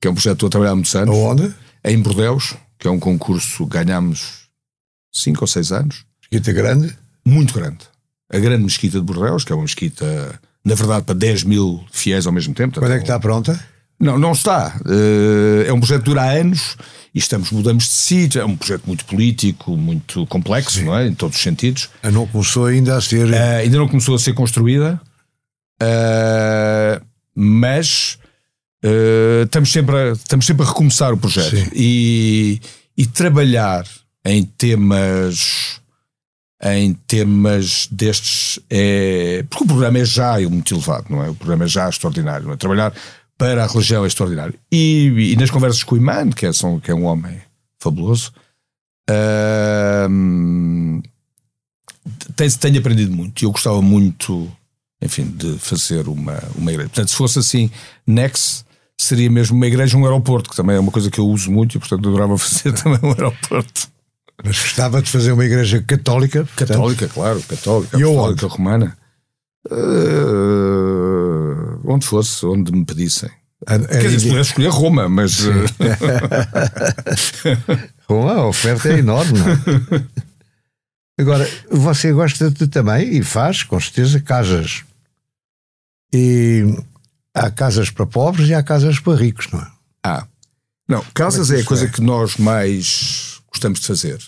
que 0.00 0.08
é 0.08 0.10
um 0.10 0.14
projeto 0.14 0.32
que 0.32 0.36
estou 0.36 0.46
a 0.46 0.50
trabalhar 0.50 0.72
há 0.72 0.74
muitos 0.74 0.94
anos, 0.94 1.14
Aonde? 1.14 1.54
em 1.84 2.00
Bordeus, 2.00 2.54
que 2.78 2.86
é 2.88 2.90
um 2.90 2.98
concurso 2.98 3.64
que 3.66 3.72
ganhámos 3.78 4.41
5 5.12 5.38
ou 5.42 5.46
6 5.46 5.72
anos, 5.72 6.04
Mesquita 6.22 6.52
Grande? 6.52 6.96
muito 7.24 7.54
grande. 7.54 7.80
A 8.32 8.38
grande 8.38 8.64
mesquita 8.64 8.98
de 8.98 9.04
Bordeus, 9.04 9.44
que 9.44 9.52
é 9.52 9.54
uma 9.54 9.62
mesquita, 9.62 10.40
na 10.64 10.74
verdade, 10.74 11.04
para 11.04 11.14
10 11.14 11.44
mil 11.44 11.84
fiéis 11.92 12.26
ao 12.26 12.32
mesmo 12.32 12.54
tempo. 12.54 12.78
Quando 12.78 12.92
é 12.92 12.96
que 12.96 13.02
está 13.04 13.20
pronta? 13.20 13.62
Não, 14.00 14.18
não 14.18 14.32
está. 14.32 14.80
Eh, 14.86 15.68
é 15.68 15.72
um 15.72 15.78
projeto 15.78 16.00
que 16.00 16.06
dura 16.06 16.22
anos 16.22 16.76
e 17.14 17.18
estamos, 17.18 17.50
mudamos 17.52 17.84
de 17.84 17.90
sítio. 17.90 18.40
É 18.40 18.44
um 18.44 18.56
projeto 18.56 18.84
muito 18.86 19.04
político, 19.04 19.76
muito 19.76 20.26
complexo, 20.26 20.82
não 20.82 20.96
é? 20.96 21.06
Em 21.06 21.14
todos 21.14 21.36
os 21.36 21.42
sentidos. 21.42 21.90
Não 22.10 22.26
começou 22.26 22.66
ainda 22.66 22.96
a 22.96 23.00
ser. 23.00 23.30
Eh, 23.32 23.58
ainda 23.58 23.76
não 23.76 23.86
começou 23.86 24.14
a 24.14 24.18
ser 24.18 24.32
construída, 24.32 24.98
eh, 25.80 27.00
mas 27.34 28.18
eh, 28.82 29.42
estamos, 29.44 29.70
sempre 29.70 29.94
a, 29.96 30.12
estamos 30.12 30.46
sempre 30.46 30.64
a 30.64 30.68
recomeçar 30.68 31.12
o 31.12 31.18
projeto 31.18 31.54
Sim. 31.54 31.70
e, 31.74 32.60
e 32.96 33.06
trabalhar 33.06 33.84
em 34.24 34.44
temas 34.44 35.80
em 36.64 36.94
temas 36.94 37.88
destes 37.90 38.60
é 38.70 39.44
porque 39.50 39.64
o 39.64 39.66
programa 39.66 39.98
é 39.98 40.04
já 40.04 40.38
muito 40.48 40.72
elevado, 40.74 41.06
não 41.10 41.22
é? 41.24 41.28
O 41.30 41.34
programa 41.34 41.64
é 41.64 41.68
já 41.68 41.88
extraordinário, 41.88 42.46
não 42.46 42.54
é? 42.54 42.56
Trabalhar 42.56 42.94
para 43.36 43.64
a 43.64 43.66
religião 43.66 44.04
é 44.04 44.06
extraordinário. 44.06 44.54
E, 44.70 45.32
e 45.32 45.36
nas 45.36 45.50
conversas 45.50 45.82
com 45.82 45.96
o 45.96 45.98
Imã, 45.98 46.30
que 46.30 46.46
é, 46.46 46.50
que 46.80 46.90
é 46.90 46.94
um 46.94 47.04
homem 47.04 47.40
fabuloso, 47.80 48.32
tem- 52.36 52.50
tenho 52.50 52.78
aprendido 52.78 53.12
muito 53.12 53.42
e 53.42 53.44
eu 53.44 53.50
gostava 53.50 53.82
muito, 53.82 54.50
enfim, 55.02 55.24
de 55.24 55.58
fazer 55.58 56.06
uma, 56.08 56.38
uma 56.56 56.70
igreja. 56.70 56.88
Portanto, 56.90 57.10
se 57.10 57.16
fosse 57.16 57.38
assim, 57.40 57.70
Next 58.06 58.64
seria 58.96 59.28
mesmo 59.30 59.56
uma 59.56 59.66
igreja, 59.66 59.96
um 59.96 60.04
aeroporto, 60.04 60.50
que 60.50 60.56
também 60.56 60.76
é 60.76 60.80
uma 60.80 60.92
coisa 60.92 61.10
que 61.10 61.18
eu 61.18 61.26
uso 61.26 61.50
muito 61.50 61.76
e, 61.76 61.80
portanto, 61.80 62.08
adorava 62.08 62.38
fazer 62.38 62.72
também 62.72 63.00
um 63.02 63.12
aeroporto. 63.12 63.90
Mas 64.44 64.58
gostava 64.58 65.00
de 65.00 65.10
fazer 65.10 65.32
uma 65.32 65.44
igreja 65.44 65.80
católica. 65.82 66.44
portanto, 66.44 66.68
Católica, 66.68 67.08
claro, 67.08 67.40
católica, 67.42 67.98
E 67.98 68.02
apostólica, 68.02 68.46
aonde? 68.46 68.56
romana. 68.56 68.98
Eh, 69.70 69.74
onde 71.84 72.06
fosse, 72.06 72.44
onde 72.44 72.72
me 72.72 72.84
pedissem. 72.84 73.30
A, 73.66 73.76
a 73.76 73.78
Quer 73.78 74.08
dizer, 74.08 74.30
pudesse 74.30 74.50
escolher 74.50 74.70
Roma, 74.70 75.08
mas. 75.08 75.38
Roma, 78.08 78.32
a 78.32 78.46
oferta 78.46 78.88
é 78.88 78.98
enorme. 78.98 79.38
É? 79.38 80.02
Agora, 81.20 81.48
você 81.70 82.12
gosta 82.12 82.50
de 82.50 82.66
também, 82.66 83.16
e 83.16 83.22
faz, 83.22 83.62
com 83.62 83.78
certeza, 83.78 84.20
casas. 84.20 84.82
E 86.12 86.64
há 87.34 87.50
casas 87.50 87.90
para 87.90 88.06
pobres 88.06 88.48
e 88.48 88.54
há 88.54 88.62
casas 88.62 88.98
para 88.98 89.16
ricos, 89.16 89.48
não 89.52 89.60
é? 89.60 89.66
Ah. 90.04 90.26
Não, 90.88 91.04
casas 91.14 91.50
é, 91.50 91.58
é, 91.58 91.62
a 91.62 91.64
coisa 91.64 91.86
é? 91.86 91.88
que 91.88 92.02
nós 92.02 92.36
mais 92.36 93.40
gostamos 93.48 93.80
de 93.80 93.86
fazer. 93.86 94.18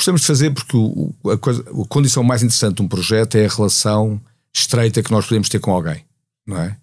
Gostamos 0.00 0.22
de 0.22 0.26
fazer 0.28 0.50
porque 0.50 0.74
o, 0.74 1.12
a, 1.30 1.36
coisa, 1.36 1.60
a 1.60 1.86
condição 1.86 2.22
mais 2.22 2.42
interessante 2.42 2.76
de 2.76 2.82
um 2.82 2.88
projeto 2.88 3.34
é 3.34 3.44
a 3.44 3.48
relação 3.50 4.18
estreita 4.50 5.02
que 5.02 5.10
nós 5.10 5.26
podemos 5.26 5.50
ter 5.50 5.58
com 5.60 5.72
alguém, 5.72 6.02
não 6.46 6.56
é? 6.56 6.74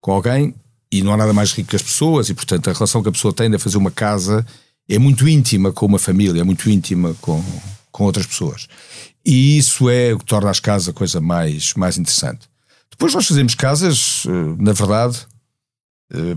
Com 0.00 0.10
alguém, 0.10 0.52
e 0.90 1.00
não 1.00 1.12
há 1.12 1.16
nada 1.16 1.32
mais 1.32 1.52
rico 1.52 1.70
que 1.70 1.76
as 1.76 1.82
pessoas, 1.82 2.28
e 2.28 2.34
portanto 2.34 2.68
a 2.68 2.72
relação 2.72 3.04
que 3.04 3.08
a 3.08 3.12
pessoa 3.12 3.32
tem 3.32 3.48
de 3.48 3.56
fazer 3.56 3.76
uma 3.76 3.92
casa 3.92 4.44
é 4.88 4.98
muito 4.98 5.28
íntima 5.28 5.72
com 5.72 5.86
uma 5.86 6.00
família, 6.00 6.40
é 6.40 6.42
muito 6.42 6.68
íntima 6.68 7.14
com, 7.20 7.40
com 7.92 8.02
outras 8.02 8.26
pessoas. 8.26 8.66
E 9.24 9.56
isso 9.56 9.88
é 9.88 10.12
o 10.12 10.18
que 10.18 10.24
torna 10.24 10.50
as 10.50 10.58
casas 10.58 10.88
a 10.88 10.92
coisa 10.92 11.20
mais, 11.20 11.72
mais 11.74 11.96
interessante. 11.96 12.48
Depois 12.90 13.14
nós 13.14 13.28
fazemos 13.28 13.54
casas, 13.54 14.24
eh, 14.26 14.56
na 14.58 14.72
verdade, 14.72 15.24
eh, 16.12 16.34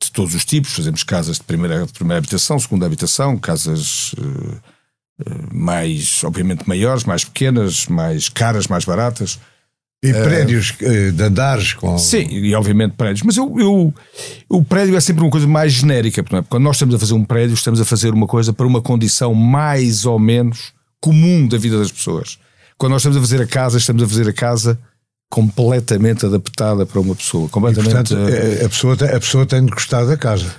de 0.00 0.12
todos 0.12 0.32
os 0.32 0.44
tipos. 0.44 0.74
Fazemos 0.74 1.02
casas 1.02 1.38
de 1.38 1.42
primeira, 1.42 1.84
de 1.84 1.92
primeira 1.92 2.18
habitação, 2.18 2.56
segunda 2.60 2.86
habitação, 2.86 3.36
casas 3.36 4.14
eh, 4.16 4.72
mais, 5.52 6.22
obviamente, 6.24 6.68
maiores, 6.68 7.04
mais 7.04 7.24
pequenas, 7.24 7.86
mais 7.86 8.28
caras, 8.28 8.66
mais 8.66 8.84
baratas. 8.84 9.38
E 10.04 10.12
prédios 10.12 10.74
uh, 10.80 11.12
de 11.12 11.22
andares 11.22 11.74
com. 11.74 11.96
Sim, 11.96 12.26
e 12.28 12.52
obviamente 12.56 12.94
prédios. 12.96 13.22
Mas 13.22 13.36
eu, 13.36 13.54
eu, 13.60 13.94
o 14.48 14.64
prédio 14.64 14.96
é 14.96 15.00
sempre 15.00 15.22
uma 15.22 15.30
coisa 15.30 15.46
mais 15.46 15.72
genérica. 15.72 16.24
Porque 16.24 16.44
quando 16.48 16.64
nós 16.64 16.74
estamos 16.74 16.96
a 16.96 16.98
fazer 16.98 17.14
um 17.14 17.24
prédio, 17.24 17.54
estamos 17.54 17.80
a 17.80 17.84
fazer 17.84 18.12
uma 18.12 18.26
coisa 18.26 18.52
para 18.52 18.66
uma 18.66 18.82
condição 18.82 19.32
mais 19.32 20.04
ou 20.04 20.18
menos 20.18 20.72
comum 21.00 21.46
da 21.46 21.56
vida 21.56 21.78
das 21.78 21.92
pessoas. 21.92 22.38
Quando 22.76 22.92
nós 22.92 23.02
estamos 23.02 23.16
a 23.16 23.20
fazer 23.20 23.42
a 23.42 23.46
casa, 23.46 23.78
estamos 23.78 24.02
a 24.02 24.08
fazer 24.08 24.28
a 24.28 24.32
casa 24.32 24.76
completamente 25.30 26.26
adaptada 26.26 26.84
para 26.84 27.00
uma 27.00 27.14
pessoa. 27.14 27.48
Completamente, 27.48 28.12
e, 28.12 28.16
portanto, 28.16 28.28
eh, 28.28 28.64
a, 28.64 28.68
pessoa, 28.68 28.94
a 28.94 29.20
pessoa 29.20 29.46
tem 29.46 29.64
de 29.64 29.70
gostar 29.70 30.04
da 30.04 30.16
casa. 30.16 30.52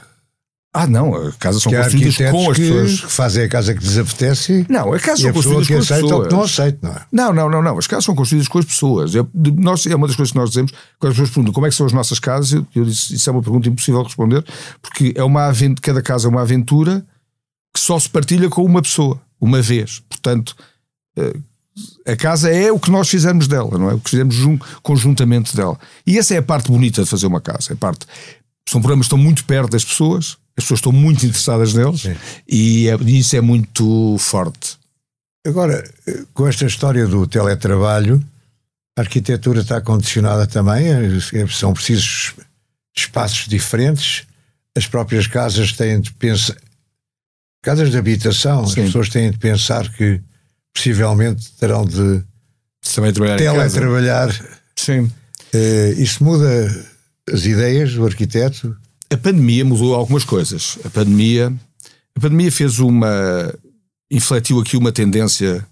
Ah, 0.76 0.88
não, 0.88 1.14
as 1.14 1.36
casas 1.36 1.62
são 1.62 1.72
que 1.72 1.78
construídas 1.78 2.32
com 2.32 2.50
as 2.50 2.58
pessoas. 2.58 3.02
que 3.02 3.12
fazem 3.12 3.44
a 3.44 3.50
casa 3.50 3.76
que 3.76 3.84
lhes 3.84 3.96
apetece. 3.96 4.66
Não, 4.68 4.92
as 4.92 5.04
casas 5.04 5.22
são 5.22 5.32
construídas 5.32 5.68
com 5.68 5.78
as 5.78 5.88
pessoas. 5.88 6.12
Ou 6.12 6.24
que 6.24 6.34
não 6.34 6.42
aceita, 6.42 6.80
não 6.82 6.92
é? 6.96 7.02
Não, 7.12 7.34
não, 7.34 7.50
não, 7.50 7.62
não. 7.62 7.78
As 7.78 7.86
casas 7.86 8.06
são 8.06 8.16
construídas 8.16 8.48
com 8.48 8.58
as 8.58 8.66
pessoas. 8.66 9.16
É, 9.16 9.20
nós, 9.56 9.86
é 9.86 9.96
uma 9.96 10.08
das 10.08 10.16
coisas 10.16 10.32
que 10.32 10.38
nós 10.38 10.50
dizemos, 10.50 10.72
quando 10.98 11.12
as 11.12 11.18
pessoas 11.18 11.30
perguntam 11.30 11.54
como 11.54 11.68
é 11.68 11.70
que 11.70 11.76
são 11.76 11.86
as 11.86 11.94
nossas 11.94 12.18
casas, 12.18 12.54
eu, 12.54 12.66
eu 12.76 12.86
disse, 12.86 13.14
isso 13.14 13.30
é 13.30 13.34
uma 13.34 13.44
pergunta 13.44 13.70
impossível 13.70 14.02
de 14.02 14.08
responder, 14.08 14.44
porque 14.82 15.14
é 15.16 15.24
uma 15.24 15.54
cada 15.80 16.02
casa 16.02 16.28
é 16.28 16.30
uma 16.30 16.42
aventura 16.42 17.06
que 17.72 17.80
só 17.80 18.00
se 18.00 18.10
partilha 18.10 18.50
com 18.50 18.64
uma 18.66 18.82
pessoa, 18.82 19.22
uma 19.40 19.62
vez. 19.62 20.02
Portanto, 20.10 20.56
eh, 21.16 21.38
a 22.08 22.16
casa 22.16 22.50
é 22.50 22.72
o 22.72 22.80
que 22.80 22.90
nós 22.90 23.10
fizemos 23.10 23.48
dela, 23.48 23.78
não 23.78 23.92
é? 23.92 23.94
O 23.94 24.00
que 24.00 24.10
fizemos 24.10 24.36
conjuntamente 24.82 25.56
dela. 25.56 25.78
E 26.06 26.18
essa 26.18 26.34
é 26.34 26.38
a 26.38 26.44
parte 26.44 26.72
bonita 26.72 27.04
de 27.04 27.10
fazer 27.10 27.28
uma 27.28 27.42
casa. 27.42 27.72
É 27.72 27.74
a 27.74 27.78
parte. 27.78 28.08
São 28.68 28.82
programas 28.82 29.06
que 29.08 29.14
estão 29.14 29.18
muito 29.18 29.44
perto 29.46 29.72
das 29.72 29.84
pessoas, 29.84 30.38
as 30.58 30.64
pessoas 30.64 30.80
estão 30.80 30.92
muito 30.92 31.26
interessadas 31.26 31.74
neles 31.74 32.04
e, 32.48 32.88
é, 32.88 32.96
isso 32.96 33.36
é 33.36 33.42
muito 33.42 34.18
forte. 34.20 34.78
Agora, 35.46 35.84
com 36.34 36.48
esta 36.48 36.66
história 36.66 37.06
do 37.06 37.28
teletrabalho, 37.28 38.24
a 38.98 39.02
arquitetura 39.02 39.62
está 39.62 39.82
condicionada 39.82 40.48
também, 40.48 40.86
são 41.50 41.74
precisos 41.74 42.34
espaços 42.96 43.48
diferentes, 43.48 44.26
as 44.76 44.88
próprias 44.88 45.28
casas 45.28 45.74
têm 45.74 46.00
de 46.00 46.12
pensar. 46.14 46.56
Casas 47.62 47.92
de 47.92 47.98
habitação, 47.98 48.68
Sim. 48.68 48.82
as 48.82 48.86
pessoas 48.88 49.10
têm 49.10 49.32
de 49.32 49.38
pensar 49.38 49.90
que 49.94 50.22
possivelmente 50.74 51.52
terão 51.54 51.86
de 51.86 52.22
também 52.94 53.14
trabalhar 53.14 53.38
teletrabalhar. 53.38 54.46
Sim. 54.76 55.12
Uh, 55.54 55.94
isso 55.98 56.24
muda 56.24 56.86
as 57.32 57.46
ideias 57.46 57.94
do 57.94 58.06
arquiteto? 58.06 58.76
A 59.14 59.18
pandemia 59.18 59.64
mudou 59.64 59.94
algumas 59.94 60.26
coisas. 60.26 60.80
A 60.84 60.90
pandemia, 60.90 61.54
a 62.16 62.20
pandemia 62.20 62.52
fez 62.52 62.80
uma. 62.80 63.54
infletiu 64.10 64.60
aqui 64.60 64.76
uma 64.76 64.92
tendência 64.92 65.64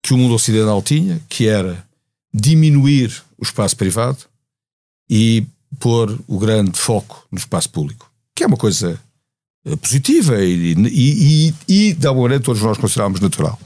que 0.00 0.14
o 0.14 0.16
mundo 0.16 0.34
ocidental 0.34 0.80
tinha, 0.80 1.20
que 1.28 1.48
era 1.48 1.84
diminuir 2.32 3.24
o 3.36 3.42
espaço 3.42 3.76
privado 3.76 4.18
e 5.10 5.44
pôr 5.80 6.16
o 6.28 6.38
grande 6.38 6.78
foco 6.78 7.26
no 7.30 7.38
espaço 7.38 7.70
público, 7.70 8.08
que 8.36 8.44
é 8.44 8.46
uma 8.46 8.56
coisa 8.56 9.00
eh, 9.64 9.76
positiva 9.76 10.42
e, 10.44 10.74
e, 10.74 11.48
e, 11.68 11.88
e 11.88 11.92
de 11.92 12.06
alguma 12.06 12.26
maneira 12.26 12.44
todos 12.44 12.62
nós 12.62 12.78
considerávamos 12.78 13.20
natural. 13.20 13.58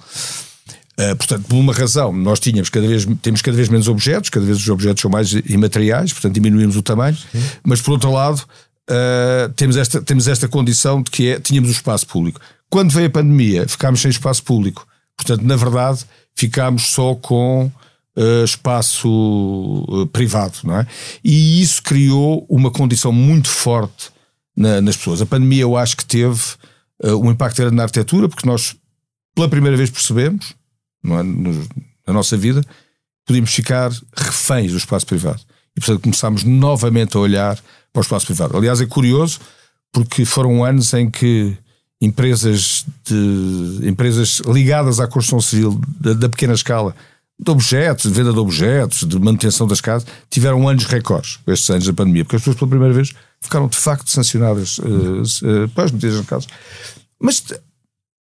Uh, 0.99 1.17
portanto, 1.17 1.47
por 1.49 1.57
uma 1.57 1.73
razão, 1.73 2.13
nós 2.13 2.39
tínhamos 2.39 2.69
cada 2.69 2.87
vez, 2.87 3.07
temos 3.23 3.41
cada 3.41 3.57
vez 3.57 3.69
menos 3.71 3.89
objetos, 3.89 4.29
cada 4.29 4.45
vez 4.45 4.59
os 4.59 4.69
objetos 4.69 5.01
são 5.01 5.11
mais 5.11 5.33
imateriais, 5.33 6.13
portanto 6.13 6.35
diminuímos 6.35 6.77
o 6.77 6.83
tamanho, 6.83 7.17
Sim. 7.17 7.43
mas 7.65 7.81
por 7.81 7.93
outro 7.93 8.13
lado, 8.13 8.43
uh, 8.91 9.51
temos, 9.57 9.77
esta, 9.77 10.03
temos 10.03 10.29
esta 10.29 10.47
condição 10.49 11.03
de 11.03 11.11
que 11.11 11.29
é, 11.29 11.41
tínhamos 11.41 11.71
o 11.71 11.73
espaço 11.73 12.07
público. 12.07 12.41
Quando 12.69 12.91
veio 12.93 13.07
a 13.07 13.11
pandemia, 13.11 13.67
ficámos 13.67 14.01
sem 14.01 14.11
espaço 14.11 14.43
público. 14.43 14.87
Portanto, 15.17 15.43
na 15.43 15.57
verdade, 15.57 16.05
ficámos 16.35 16.83
só 16.89 17.15
com 17.15 17.71
uh, 18.17 18.45
espaço 18.45 20.09
privado, 20.13 20.59
não 20.65 20.79
é? 20.79 20.87
E 21.25 21.63
isso 21.63 21.83
criou 21.83 22.47
uma 22.51 22.71
condição 22.71 23.13
muito 23.13 23.49
forte 23.49 24.11
na, 24.55 24.83
nas 24.83 24.97
pessoas. 24.97 25.23
A 25.23 25.27
pandemia 25.27 25.63
eu 25.63 25.77
acho 25.77 25.97
que 25.97 26.05
teve 26.05 26.41
um 27.05 27.33
impacto 27.33 27.57
grande 27.57 27.75
na 27.75 27.83
arquitetura, 27.83 28.29
porque 28.29 28.47
nós, 28.47 28.77
pela 29.35 29.49
primeira 29.49 29.77
vez, 29.77 29.91
percebemos, 29.91 30.55
não 31.03 31.19
é, 31.19 31.23
na 31.23 32.13
nossa 32.13 32.37
vida, 32.37 32.63
podíamos 33.27 33.53
ficar 33.53 33.91
reféns 34.17 34.73
do 34.73 34.79
espaço 34.79 35.07
privado. 35.07 35.41
E, 35.77 35.81
portanto, 35.81 36.03
começámos 36.03 36.45
novamente 36.45 37.17
a 37.17 37.21
olhar 37.21 37.59
para 37.93 38.01
o 38.01 38.03
espaço 38.03 38.27
privado. 38.27 38.57
Aliás, 38.57 38.81
é 38.81 38.87
curioso, 38.87 39.41
porque 39.93 40.25
foram 40.25 40.65
anos 40.65 40.93
em 40.95 41.11
que 41.11 41.57
empresas, 42.01 42.85
de, 43.05 43.89
empresas 43.89 44.41
ligadas 44.47 44.99
à 44.99 45.07
construção 45.07 45.41
civil 45.41 45.81
da, 46.01 46.13
da 46.15 46.29
pequena 46.29 46.55
escala 46.55 46.95
de 47.39 47.51
objetos, 47.51 48.11
de 48.11 48.17
venda 48.17 48.33
de 48.33 48.39
objetos, 48.39 49.07
de 49.07 49.19
manutenção 49.19 49.67
das 49.67 49.81
casas, 49.81 50.07
tiveram 50.31 50.69
anos 50.69 50.85
recordes, 50.85 51.39
estes 51.47 51.71
anos 51.71 51.87
da 51.87 51.93
pandemia, 51.93 52.25
porque 52.25 52.37
as 52.37 52.43
pessoas 52.43 52.57
pela 52.57 52.71
primeira 52.71 52.95
vez 52.95 53.13
ficaram 53.41 53.69
de 53.69 53.77
facto 53.77 54.09
sancionadas 54.09 54.79
uh, 54.79 54.83
uh, 54.83 55.69
para 55.71 55.85
as 55.85 55.93
medidas 55.93 56.21
de 56.21 56.27
casa. 56.27 56.47
Mas, 57.21 57.43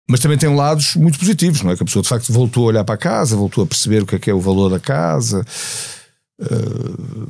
mas 0.09 0.21
também 0.21 0.37
tem 0.37 0.55
lados 0.55 0.97
muito 0.97 1.19
positivos, 1.19 1.63
não 1.63 1.71
é? 1.71 1.77
Que 1.77 1.83
a 1.83 1.87
pessoa 1.87 2.03
de 2.03 2.09
facto 2.09 2.33
voltou 2.33 2.65
a 2.65 2.69
olhar 2.69 2.85
para 2.85 2.95
a 2.95 2.99
casa, 2.99 3.37
voltou 3.37 3.65
a 3.65 3.67
perceber 3.67 4.03
o 4.03 4.07
que 4.07 4.17
é 4.17 4.19
que 4.19 4.31
é 4.31 4.35
o 4.35 4.41
valor 4.41 4.69
da 4.69 4.79
casa. 4.79 5.45
Uh, 6.39 7.29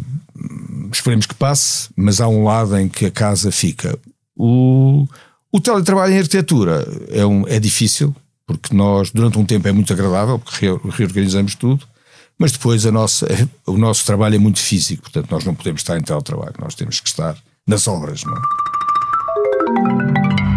esperemos 0.93 1.27
que 1.27 1.35
passe, 1.35 1.89
mas 1.97 2.21
há 2.21 2.29
um 2.29 2.45
lado 2.45 2.77
em 2.77 2.89
que 2.89 3.07
a 3.07 3.11
casa 3.11 3.53
fica. 3.53 3.97
O, 4.37 5.07
o 5.53 5.61
teletrabalho 5.61 6.15
em 6.15 6.19
arquitetura 6.19 6.87
é, 7.11 7.25
um, 7.25 7.47
é 7.47 7.61
difícil, 7.61 8.15
porque 8.47 8.75
nós, 8.75 9.11
durante 9.11 9.39
um 9.39 9.45
tempo, 9.45 9.69
é 9.69 9.73
muito 9.73 9.93
agradável, 9.93 10.39
porque 10.39 10.67
reorganizamos 10.91 11.55
tudo, 11.55 11.87
mas 12.37 12.51
depois 12.51 12.85
a 12.85 12.91
nossa, 12.91 13.29
o 13.67 13.79
nosso 13.79 14.05
trabalho 14.05 14.35
é 14.35 14.39
muito 14.39 14.59
físico, 14.59 15.03
portanto, 15.03 15.31
nós 15.31 15.45
não 15.45 15.55
podemos 15.55 15.81
estar 15.81 15.97
em 15.97 16.03
teletrabalho, 16.03 16.55
nós 16.61 16.75
temos 16.75 16.99
que 16.99 17.09
estar 17.09 17.37
nas 17.67 17.87
obras. 17.87 18.25
Não 18.25 18.35
é? 18.35 20.54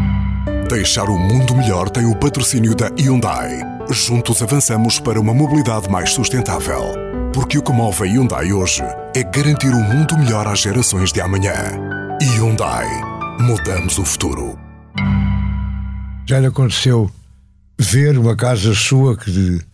Deixar 0.69 1.09
o 1.09 1.17
mundo 1.17 1.55
melhor 1.55 1.89
tem 1.89 2.05
o 2.05 2.13
patrocínio 2.13 2.75
da 2.75 2.89
Hyundai. 2.99 3.61
Juntos 3.89 4.41
avançamos 4.41 4.99
para 4.99 5.17
uma 5.17 5.33
mobilidade 5.33 5.89
mais 5.89 6.09
sustentável. 6.09 6.93
Porque 7.33 7.57
o 7.57 7.63
que 7.63 7.71
move 7.71 8.03
a 8.03 8.05
Hyundai 8.05 8.51
hoje 8.51 8.83
é 9.15 9.23
garantir 9.23 9.69
um 9.69 9.81
mundo 9.81 10.17
melhor 10.17 10.45
às 10.45 10.59
gerações 10.59 11.13
de 11.13 11.21
amanhã. 11.21 11.53
Hyundai. 12.21 12.85
Mudamos 13.39 13.97
o 13.97 14.03
futuro. 14.03 14.59
Já 16.27 16.37
lhe 16.41 16.47
aconteceu 16.47 17.09
ver 17.79 18.17
uma 18.17 18.35
casa 18.35 18.73
sua 18.75 19.15
que, 19.15 19.31
de, 19.31 19.65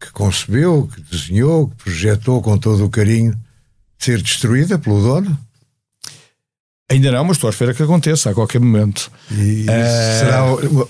que 0.00 0.10
concebeu, 0.12 0.88
que 0.94 1.02
desenhou, 1.02 1.68
que 1.68 1.76
projetou 1.76 2.40
com 2.40 2.56
todo 2.56 2.86
o 2.86 2.90
carinho, 2.90 3.38
ser 3.98 4.22
destruída 4.22 4.78
pelo 4.78 5.02
dono? 5.02 5.38
Ainda 6.92 7.10
não, 7.10 7.24
mas 7.24 7.38
estou 7.38 7.48
à 7.48 7.50
espera 7.50 7.72
que 7.72 7.82
aconteça 7.82 8.30
a 8.30 8.34
qualquer 8.34 8.60
momento. 8.60 9.10
E 9.30 9.64
é... 9.68 10.18
será 10.18 10.44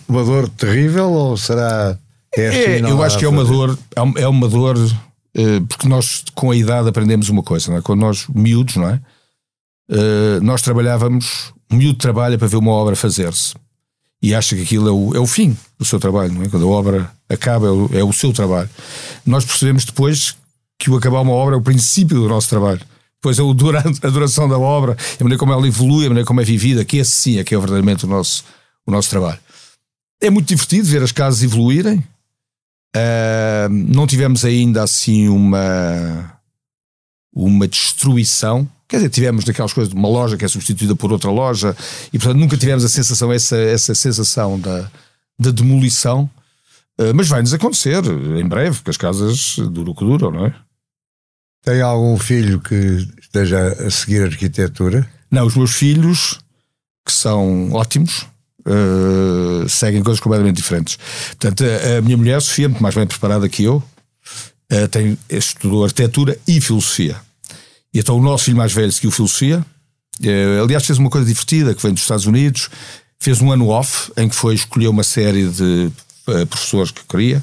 uma 0.09 0.25
dor 0.25 0.49
terrível 0.49 1.11
ou 1.11 1.37
será. 1.37 1.97
É, 2.37 2.49
assim, 2.49 2.87
é 2.87 2.91
eu 2.91 3.03
acho 3.03 3.19
que 3.19 3.25
é 3.25 3.29
uma 3.29 3.45
dor, 3.45 3.79
é 4.17 4.27
uma 4.27 4.49
dor, 4.49 4.77
eh, 5.37 5.61
porque 5.69 5.87
nós 5.87 6.25
com 6.35 6.51
a 6.51 6.57
idade 6.57 6.88
aprendemos 6.88 7.29
uma 7.29 7.43
coisa, 7.43 7.71
não 7.71 7.79
é? 7.79 7.83
quando 7.83 8.01
nós, 8.01 8.27
miúdos, 8.35 8.77
não 8.77 8.88
é? 8.88 9.01
Eh, 9.91 10.41
nós 10.41 10.62
trabalhávamos, 10.62 11.53
um 11.71 11.77
miúdo 11.77 11.99
trabalha 11.99 12.37
para 12.37 12.49
ver 12.49 12.57
uma 12.57 12.73
obra 12.73 12.97
fazer-se 12.97 13.55
e 14.23 14.35
acha 14.35 14.57
que 14.57 14.62
aquilo 14.62 14.88
é 14.88 14.93
o, 14.93 15.17
é 15.17 15.21
o 15.21 15.27
fim 15.27 15.57
do 15.79 15.85
seu 15.85 16.01
trabalho, 16.01 16.33
não 16.33 16.43
é? 16.43 16.49
Quando 16.49 16.67
a 16.67 16.71
obra 16.71 17.11
acaba, 17.29 17.67
é 17.67 17.71
o, 17.71 17.91
é 17.93 18.03
o 18.03 18.12
seu 18.12 18.33
trabalho. 18.33 18.71
Nós 19.27 19.45
percebemos 19.45 19.85
depois 19.85 20.35
que 20.79 20.91
o 20.91 20.97
acabar 20.97 21.21
uma 21.21 21.33
obra 21.33 21.55
é 21.55 21.59
o 21.59 21.62
princípio 21.62 22.19
do 22.19 22.29
nosso 22.29 22.49
trabalho. 22.49 22.81
A, 23.25 23.55
durante, 23.55 24.05
a 24.05 24.11
duração 24.11 24.49
da 24.49 24.59
obra, 24.59 24.97
a 25.21 25.23
maneira 25.23 25.39
como 25.39 25.53
ela 25.53 25.67
evolui, 25.67 26.07
a 26.07 26.09
maneira 26.09 26.27
como 26.27 26.41
é 26.41 26.45
vivida, 26.45 26.85
que 26.85 26.97
esse 26.97 27.13
sim 27.13 27.39
é 27.39 27.45
que 27.45 27.55
é 27.55 27.59
verdadeiramente 27.59 28.05
o 28.05 28.09
nosso, 28.09 28.45
o 28.85 28.91
nosso 28.91 29.09
trabalho. 29.09 29.39
É 30.21 30.29
muito 30.29 30.49
divertido 30.49 30.87
ver 30.87 31.03
as 31.03 31.13
casas 31.13 31.43
evoluírem. 31.43 31.99
Uh, 32.95 33.69
não 33.71 34.07
tivemos 34.07 34.45
ainda 34.45 34.83
assim 34.83 35.29
uma, 35.29 36.33
uma 37.33 37.67
destruição. 37.67 38.69
Quer 38.89 38.97
dizer, 38.97 39.11
tivemos 39.11 39.45
daquelas 39.45 39.73
coisas 39.73 39.93
de 39.93 39.99
uma 39.99 40.09
loja 40.09 40.37
que 40.37 40.45
é 40.45 40.49
substituída 40.49 40.95
por 40.95 41.13
outra 41.13 41.31
loja 41.31 41.77
e, 42.13 42.19
portanto, 42.19 42.39
nunca 42.39 42.57
tivemos 42.57 42.85
a 42.85 42.89
sensação, 42.89 43.33
essa, 43.33 43.57
essa 43.57 43.95
sensação 43.95 44.61
da, 44.61 44.91
da 45.39 45.51
demolição. 45.51 46.29
Uh, 47.01 47.15
mas 47.15 47.29
vai-nos 47.29 47.55
acontecer 47.55 48.05
em 48.39 48.47
breve, 48.47 48.77
porque 48.77 48.91
as 48.91 48.97
casas 48.97 49.57
duram 49.57 49.93
o 49.93 49.95
que 49.95 50.05
duram, 50.05 50.31
não 50.31 50.47
é? 50.47 50.55
Tem 51.62 51.81
algum 51.81 52.18
filho 52.18 52.61
que 52.61 53.09
esteja 53.20 53.68
a 53.68 53.90
seguir 53.90 54.25
arquitetura? 54.25 55.09
Não, 55.31 55.46
os 55.46 55.55
meus 55.55 55.72
filhos, 55.72 56.40
que 57.07 57.12
são 57.12 57.70
ótimos, 57.72 58.27
uh, 58.66 59.68
seguem 59.68 60.03
coisas 60.03 60.20
completamente 60.20 60.57
diferentes. 60.57 60.98
Portanto, 61.29 61.64
a, 61.64 61.98
a, 61.98 62.03
minha 62.03 62.16
mulher, 62.16 62.42
Sofia, 62.42 62.68
muito 62.68 62.83
mais 62.83 62.96
bem 62.96 63.07
preparada 63.07 63.48
que 63.48 63.62
eu, 63.62 63.77
uh, 63.77 64.88
tem, 64.90 65.16
estudou 65.31 65.85
arquitetura 65.85 66.37
e 66.48 66.61
filosofia. 66.61 67.16
E 67.94 68.01
então 68.01 68.18
o 68.18 68.22
nosso 68.22 68.44
filho 68.46 68.57
mais 68.57 68.72
velho 68.72 68.90
seguiu 68.90 69.12
filosofia. 69.12 69.64
Uh, 70.20 70.64
aliás, 70.64 70.85
fez 70.85 70.98
uma 70.98 71.11
coisa 71.11 71.27
divertida 71.27 71.75
que 71.77 71.83
vem 71.83 71.92
dos 71.92 72.03
Estados 72.03 72.27
Unidos. 72.27 72.68
Fez 73.20 73.40
um 73.40 73.53
ano 73.53 73.68
off 73.68 74.11
em 74.16 74.29
que 74.29 74.35
foi 74.35 74.57
escolher 74.57 74.88
uma 74.88 75.05
série 75.05 75.48
de 75.48 75.92
professores 76.48 76.90
que 76.90 77.05
queria 77.05 77.42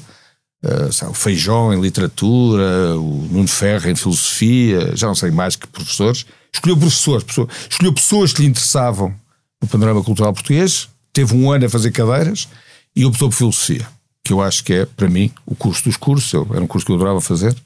Uh, 0.62 0.92
sabe, 0.92 1.12
o 1.12 1.14
Feijão 1.14 1.72
em 1.72 1.80
literatura, 1.80 2.94
o 2.98 3.26
Nuno 3.30 3.48
Ferro 3.48 3.88
em 3.88 3.96
filosofia, 3.96 4.94
já 4.94 5.06
não 5.06 5.14
sei 5.14 5.30
mais 5.30 5.56
que 5.56 5.66
professores. 5.66 6.26
Escolheu 6.52 6.76
professores, 6.76 7.24
pessoas, 7.24 7.48
escolheu 7.70 7.94
pessoas 7.94 8.32
que 8.32 8.42
lhe 8.42 8.48
interessavam 8.48 9.14
no 9.60 9.68
panorama 9.68 10.02
cultural 10.02 10.32
português, 10.32 10.88
teve 11.12 11.34
um 11.34 11.50
ano 11.50 11.64
a 11.66 11.68
fazer 11.68 11.90
cadeiras 11.92 12.48
e 12.94 13.04
optou 13.04 13.30
por 13.30 13.36
filosofia, 13.36 13.86
que 14.24 14.32
eu 14.32 14.42
acho 14.42 14.62
que 14.64 14.72
é, 14.72 14.86
para 14.86 15.08
mim, 15.08 15.30
o 15.46 15.54
curso 15.54 15.84
dos 15.84 15.96
cursos. 15.96 16.32
Eu, 16.32 16.46
era 16.50 16.62
um 16.62 16.66
curso 16.66 16.84
que 16.84 16.92
eu 16.92 16.96
adorava 16.96 17.20
fazer. 17.20 17.56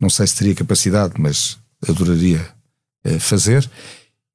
Não 0.00 0.08
sei 0.08 0.26
se 0.26 0.36
teria 0.36 0.54
capacidade, 0.54 1.14
mas 1.18 1.58
adoraria 1.86 2.48
uh, 3.06 3.20
fazer. 3.20 3.68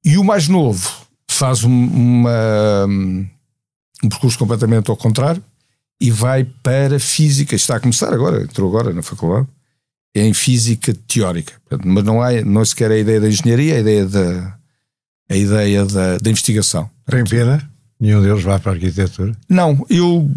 E 0.04 0.16
o 0.16 0.22
mais 0.22 0.46
novo 0.46 1.06
faz 1.28 1.64
um, 1.64 1.70
uma, 1.70 2.86
um 2.86 4.08
percurso 4.08 4.38
completamente 4.38 4.90
ao 4.90 4.96
contrário 4.96 5.42
e 6.00 6.10
vai 6.10 6.44
para 6.44 6.98
física. 6.98 7.54
Está 7.54 7.76
a 7.76 7.80
começar 7.80 8.12
agora, 8.12 8.42
entrou 8.42 8.68
agora 8.68 8.92
na 8.92 9.02
faculdade. 9.02 9.46
É 10.14 10.22
em 10.22 10.32
física 10.32 10.94
teórica. 11.06 11.54
Mas 11.84 12.04
não 12.04 12.22
há 12.22 12.32
não 12.42 12.64
sequer 12.64 12.90
a 12.90 12.98
ideia 12.98 13.20
da 13.20 13.28
engenharia, 13.28 13.76
a 13.76 13.80
ideia 13.80 14.06
da, 14.06 14.58
a 15.30 15.36
ideia 15.36 15.84
da, 15.84 16.16
da 16.18 16.30
investigação. 16.30 16.88
Tem 17.06 17.24
pena? 17.24 17.70
Nenhum 18.00 18.22
deles 18.22 18.42
vai 18.42 18.58
para 18.58 18.72
a 18.72 18.74
arquitetura? 18.74 19.36
Não, 19.48 19.84
eu. 19.90 20.30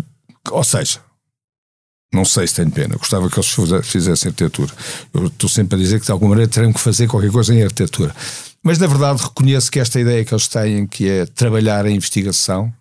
Ou 0.52 0.63
seja, 0.63 1.00
não 2.13 2.26
sei 2.26 2.48
se 2.48 2.56
tenho 2.56 2.72
pena. 2.72 2.95
Gostava 2.98 3.30
que 3.30 3.39
eles 3.39 3.86
fizessem 3.86 4.30
arquitetura. 4.30 4.74
Eu 5.13 5.28
estou 5.28 5.50
sempre 5.50 5.78
a 5.78 5.82
dizer 5.82 6.00
que 6.00 6.06
de 6.06 6.12
alguma 6.12 6.32
maneira 6.32 6.52
terão 6.52 6.74
que 6.74 6.80
fazer 6.80 7.08
qualquer 7.08 7.32
coisa 7.32 7.54
em 7.54 7.63
arquitetura. 7.63 8.13
Mas 8.62 8.78
na 8.80 8.88
verdade 8.88 9.22
reconheço 9.22 9.72
que 9.72 9.80
esta 9.80 10.00
ideia 10.00 10.26
que 10.26 10.34
eles 10.34 10.48
têm, 10.48 10.88
que 10.88 11.08
é 11.08 11.26
trabalhar 11.26 11.86
em 11.86 11.95
investigação, 11.95 12.74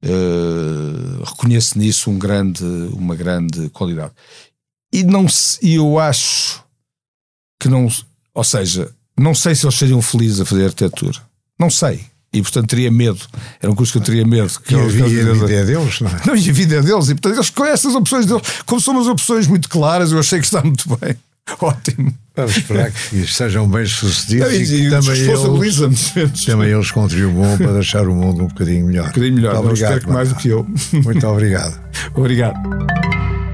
Uh, 0.00 1.24
reconheço 1.48 1.78
nisso 1.78 2.10
um 2.10 2.18
grande, 2.18 2.62
uma 2.92 3.16
grande 3.16 3.70
qualidade. 3.70 4.12
E 4.92 5.02
não 5.02 5.26
eu 5.62 5.98
acho 5.98 6.62
que 7.60 7.68
não, 7.68 7.88
ou 8.34 8.44
seja, 8.44 8.90
não 9.18 9.34
sei 9.34 9.54
se 9.54 9.66
eles 9.66 9.76
seriam 9.76 10.00
felizes 10.02 10.40
a 10.40 10.44
fazer 10.44 10.66
arquitetura. 10.66 11.18
Não 11.58 11.70
sei. 11.70 12.04
E 12.32 12.42
portanto 12.42 12.68
teria 12.68 12.90
medo. 12.90 13.20
Era 13.60 13.72
um 13.72 13.74
curso 13.74 13.92
que 13.92 13.98
eu 13.98 14.02
teria 14.02 14.26
medo. 14.26 14.52
Que 14.60 14.74
e 14.74 14.78
a, 14.78 14.86
vida, 14.86 15.30
a 15.30 15.34
vida 15.34 15.52
é 15.52 15.64
deles, 15.64 16.00
não 16.00 16.10
é? 16.10 16.20
Não, 16.26 16.36
e 16.36 16.50
a 16.50 16.52
vida 16.52 16.76
é 16.76 16.82
deles. 16.82 17.08
E 17.08 17.14
portanto 17.14 17.34
eles 17.34 17.50
conhecem 17.50 17.90
as 17.90 17.96
opções 17.96 18.26
deles. 18.26 18.42
Como 18.66 18.80
são 18.80 18.94
umas 18.94 19.06
opções 19.06 19.46
muito 19.46 19.68
claras, 19.68 20.12
eu 20.12 20.18
achei 20.18 20.38
que 20.38 20.44
está 20.44 20.62
muito 20.62 20.88
bem. 20.96 21.16
Ótimo. 21.60 22.14
Vamos 22.36 22.56
esperar 22.56 22.92
que 22.92 23.26
sejam 23.26 23.68
bem 23.68 23.84
sucedidos 23.84 24.70
e, 24.70 24.86
e, 24.86 24.90
também, 24.90 25.18
eles, 25.18 26.44
também 26.44 26.70
eles 26.70 26.90
contribuam 26.90 27.56
para 27.58 27.72
deixar 27.72 28.06
o 28.06 28.14
mundo 28.14 28.44
um 28.44 28.48
bocadinho 28.48 28.86
melhor. 28.86 29.06
Um 29.06 29.08
bocadinho 29.08 29.34
melhor, 29.34 29.54
Muito 29.54 29.66
obrigado, 29.66 30.12
mais 30.12 30.28
do 30.28 30.34
que 30.36 30.48
eu. 30.48 30.66
Muito 30.92 31.26
obrigado. 31.26 31.80
obrigado. 32.14 33.27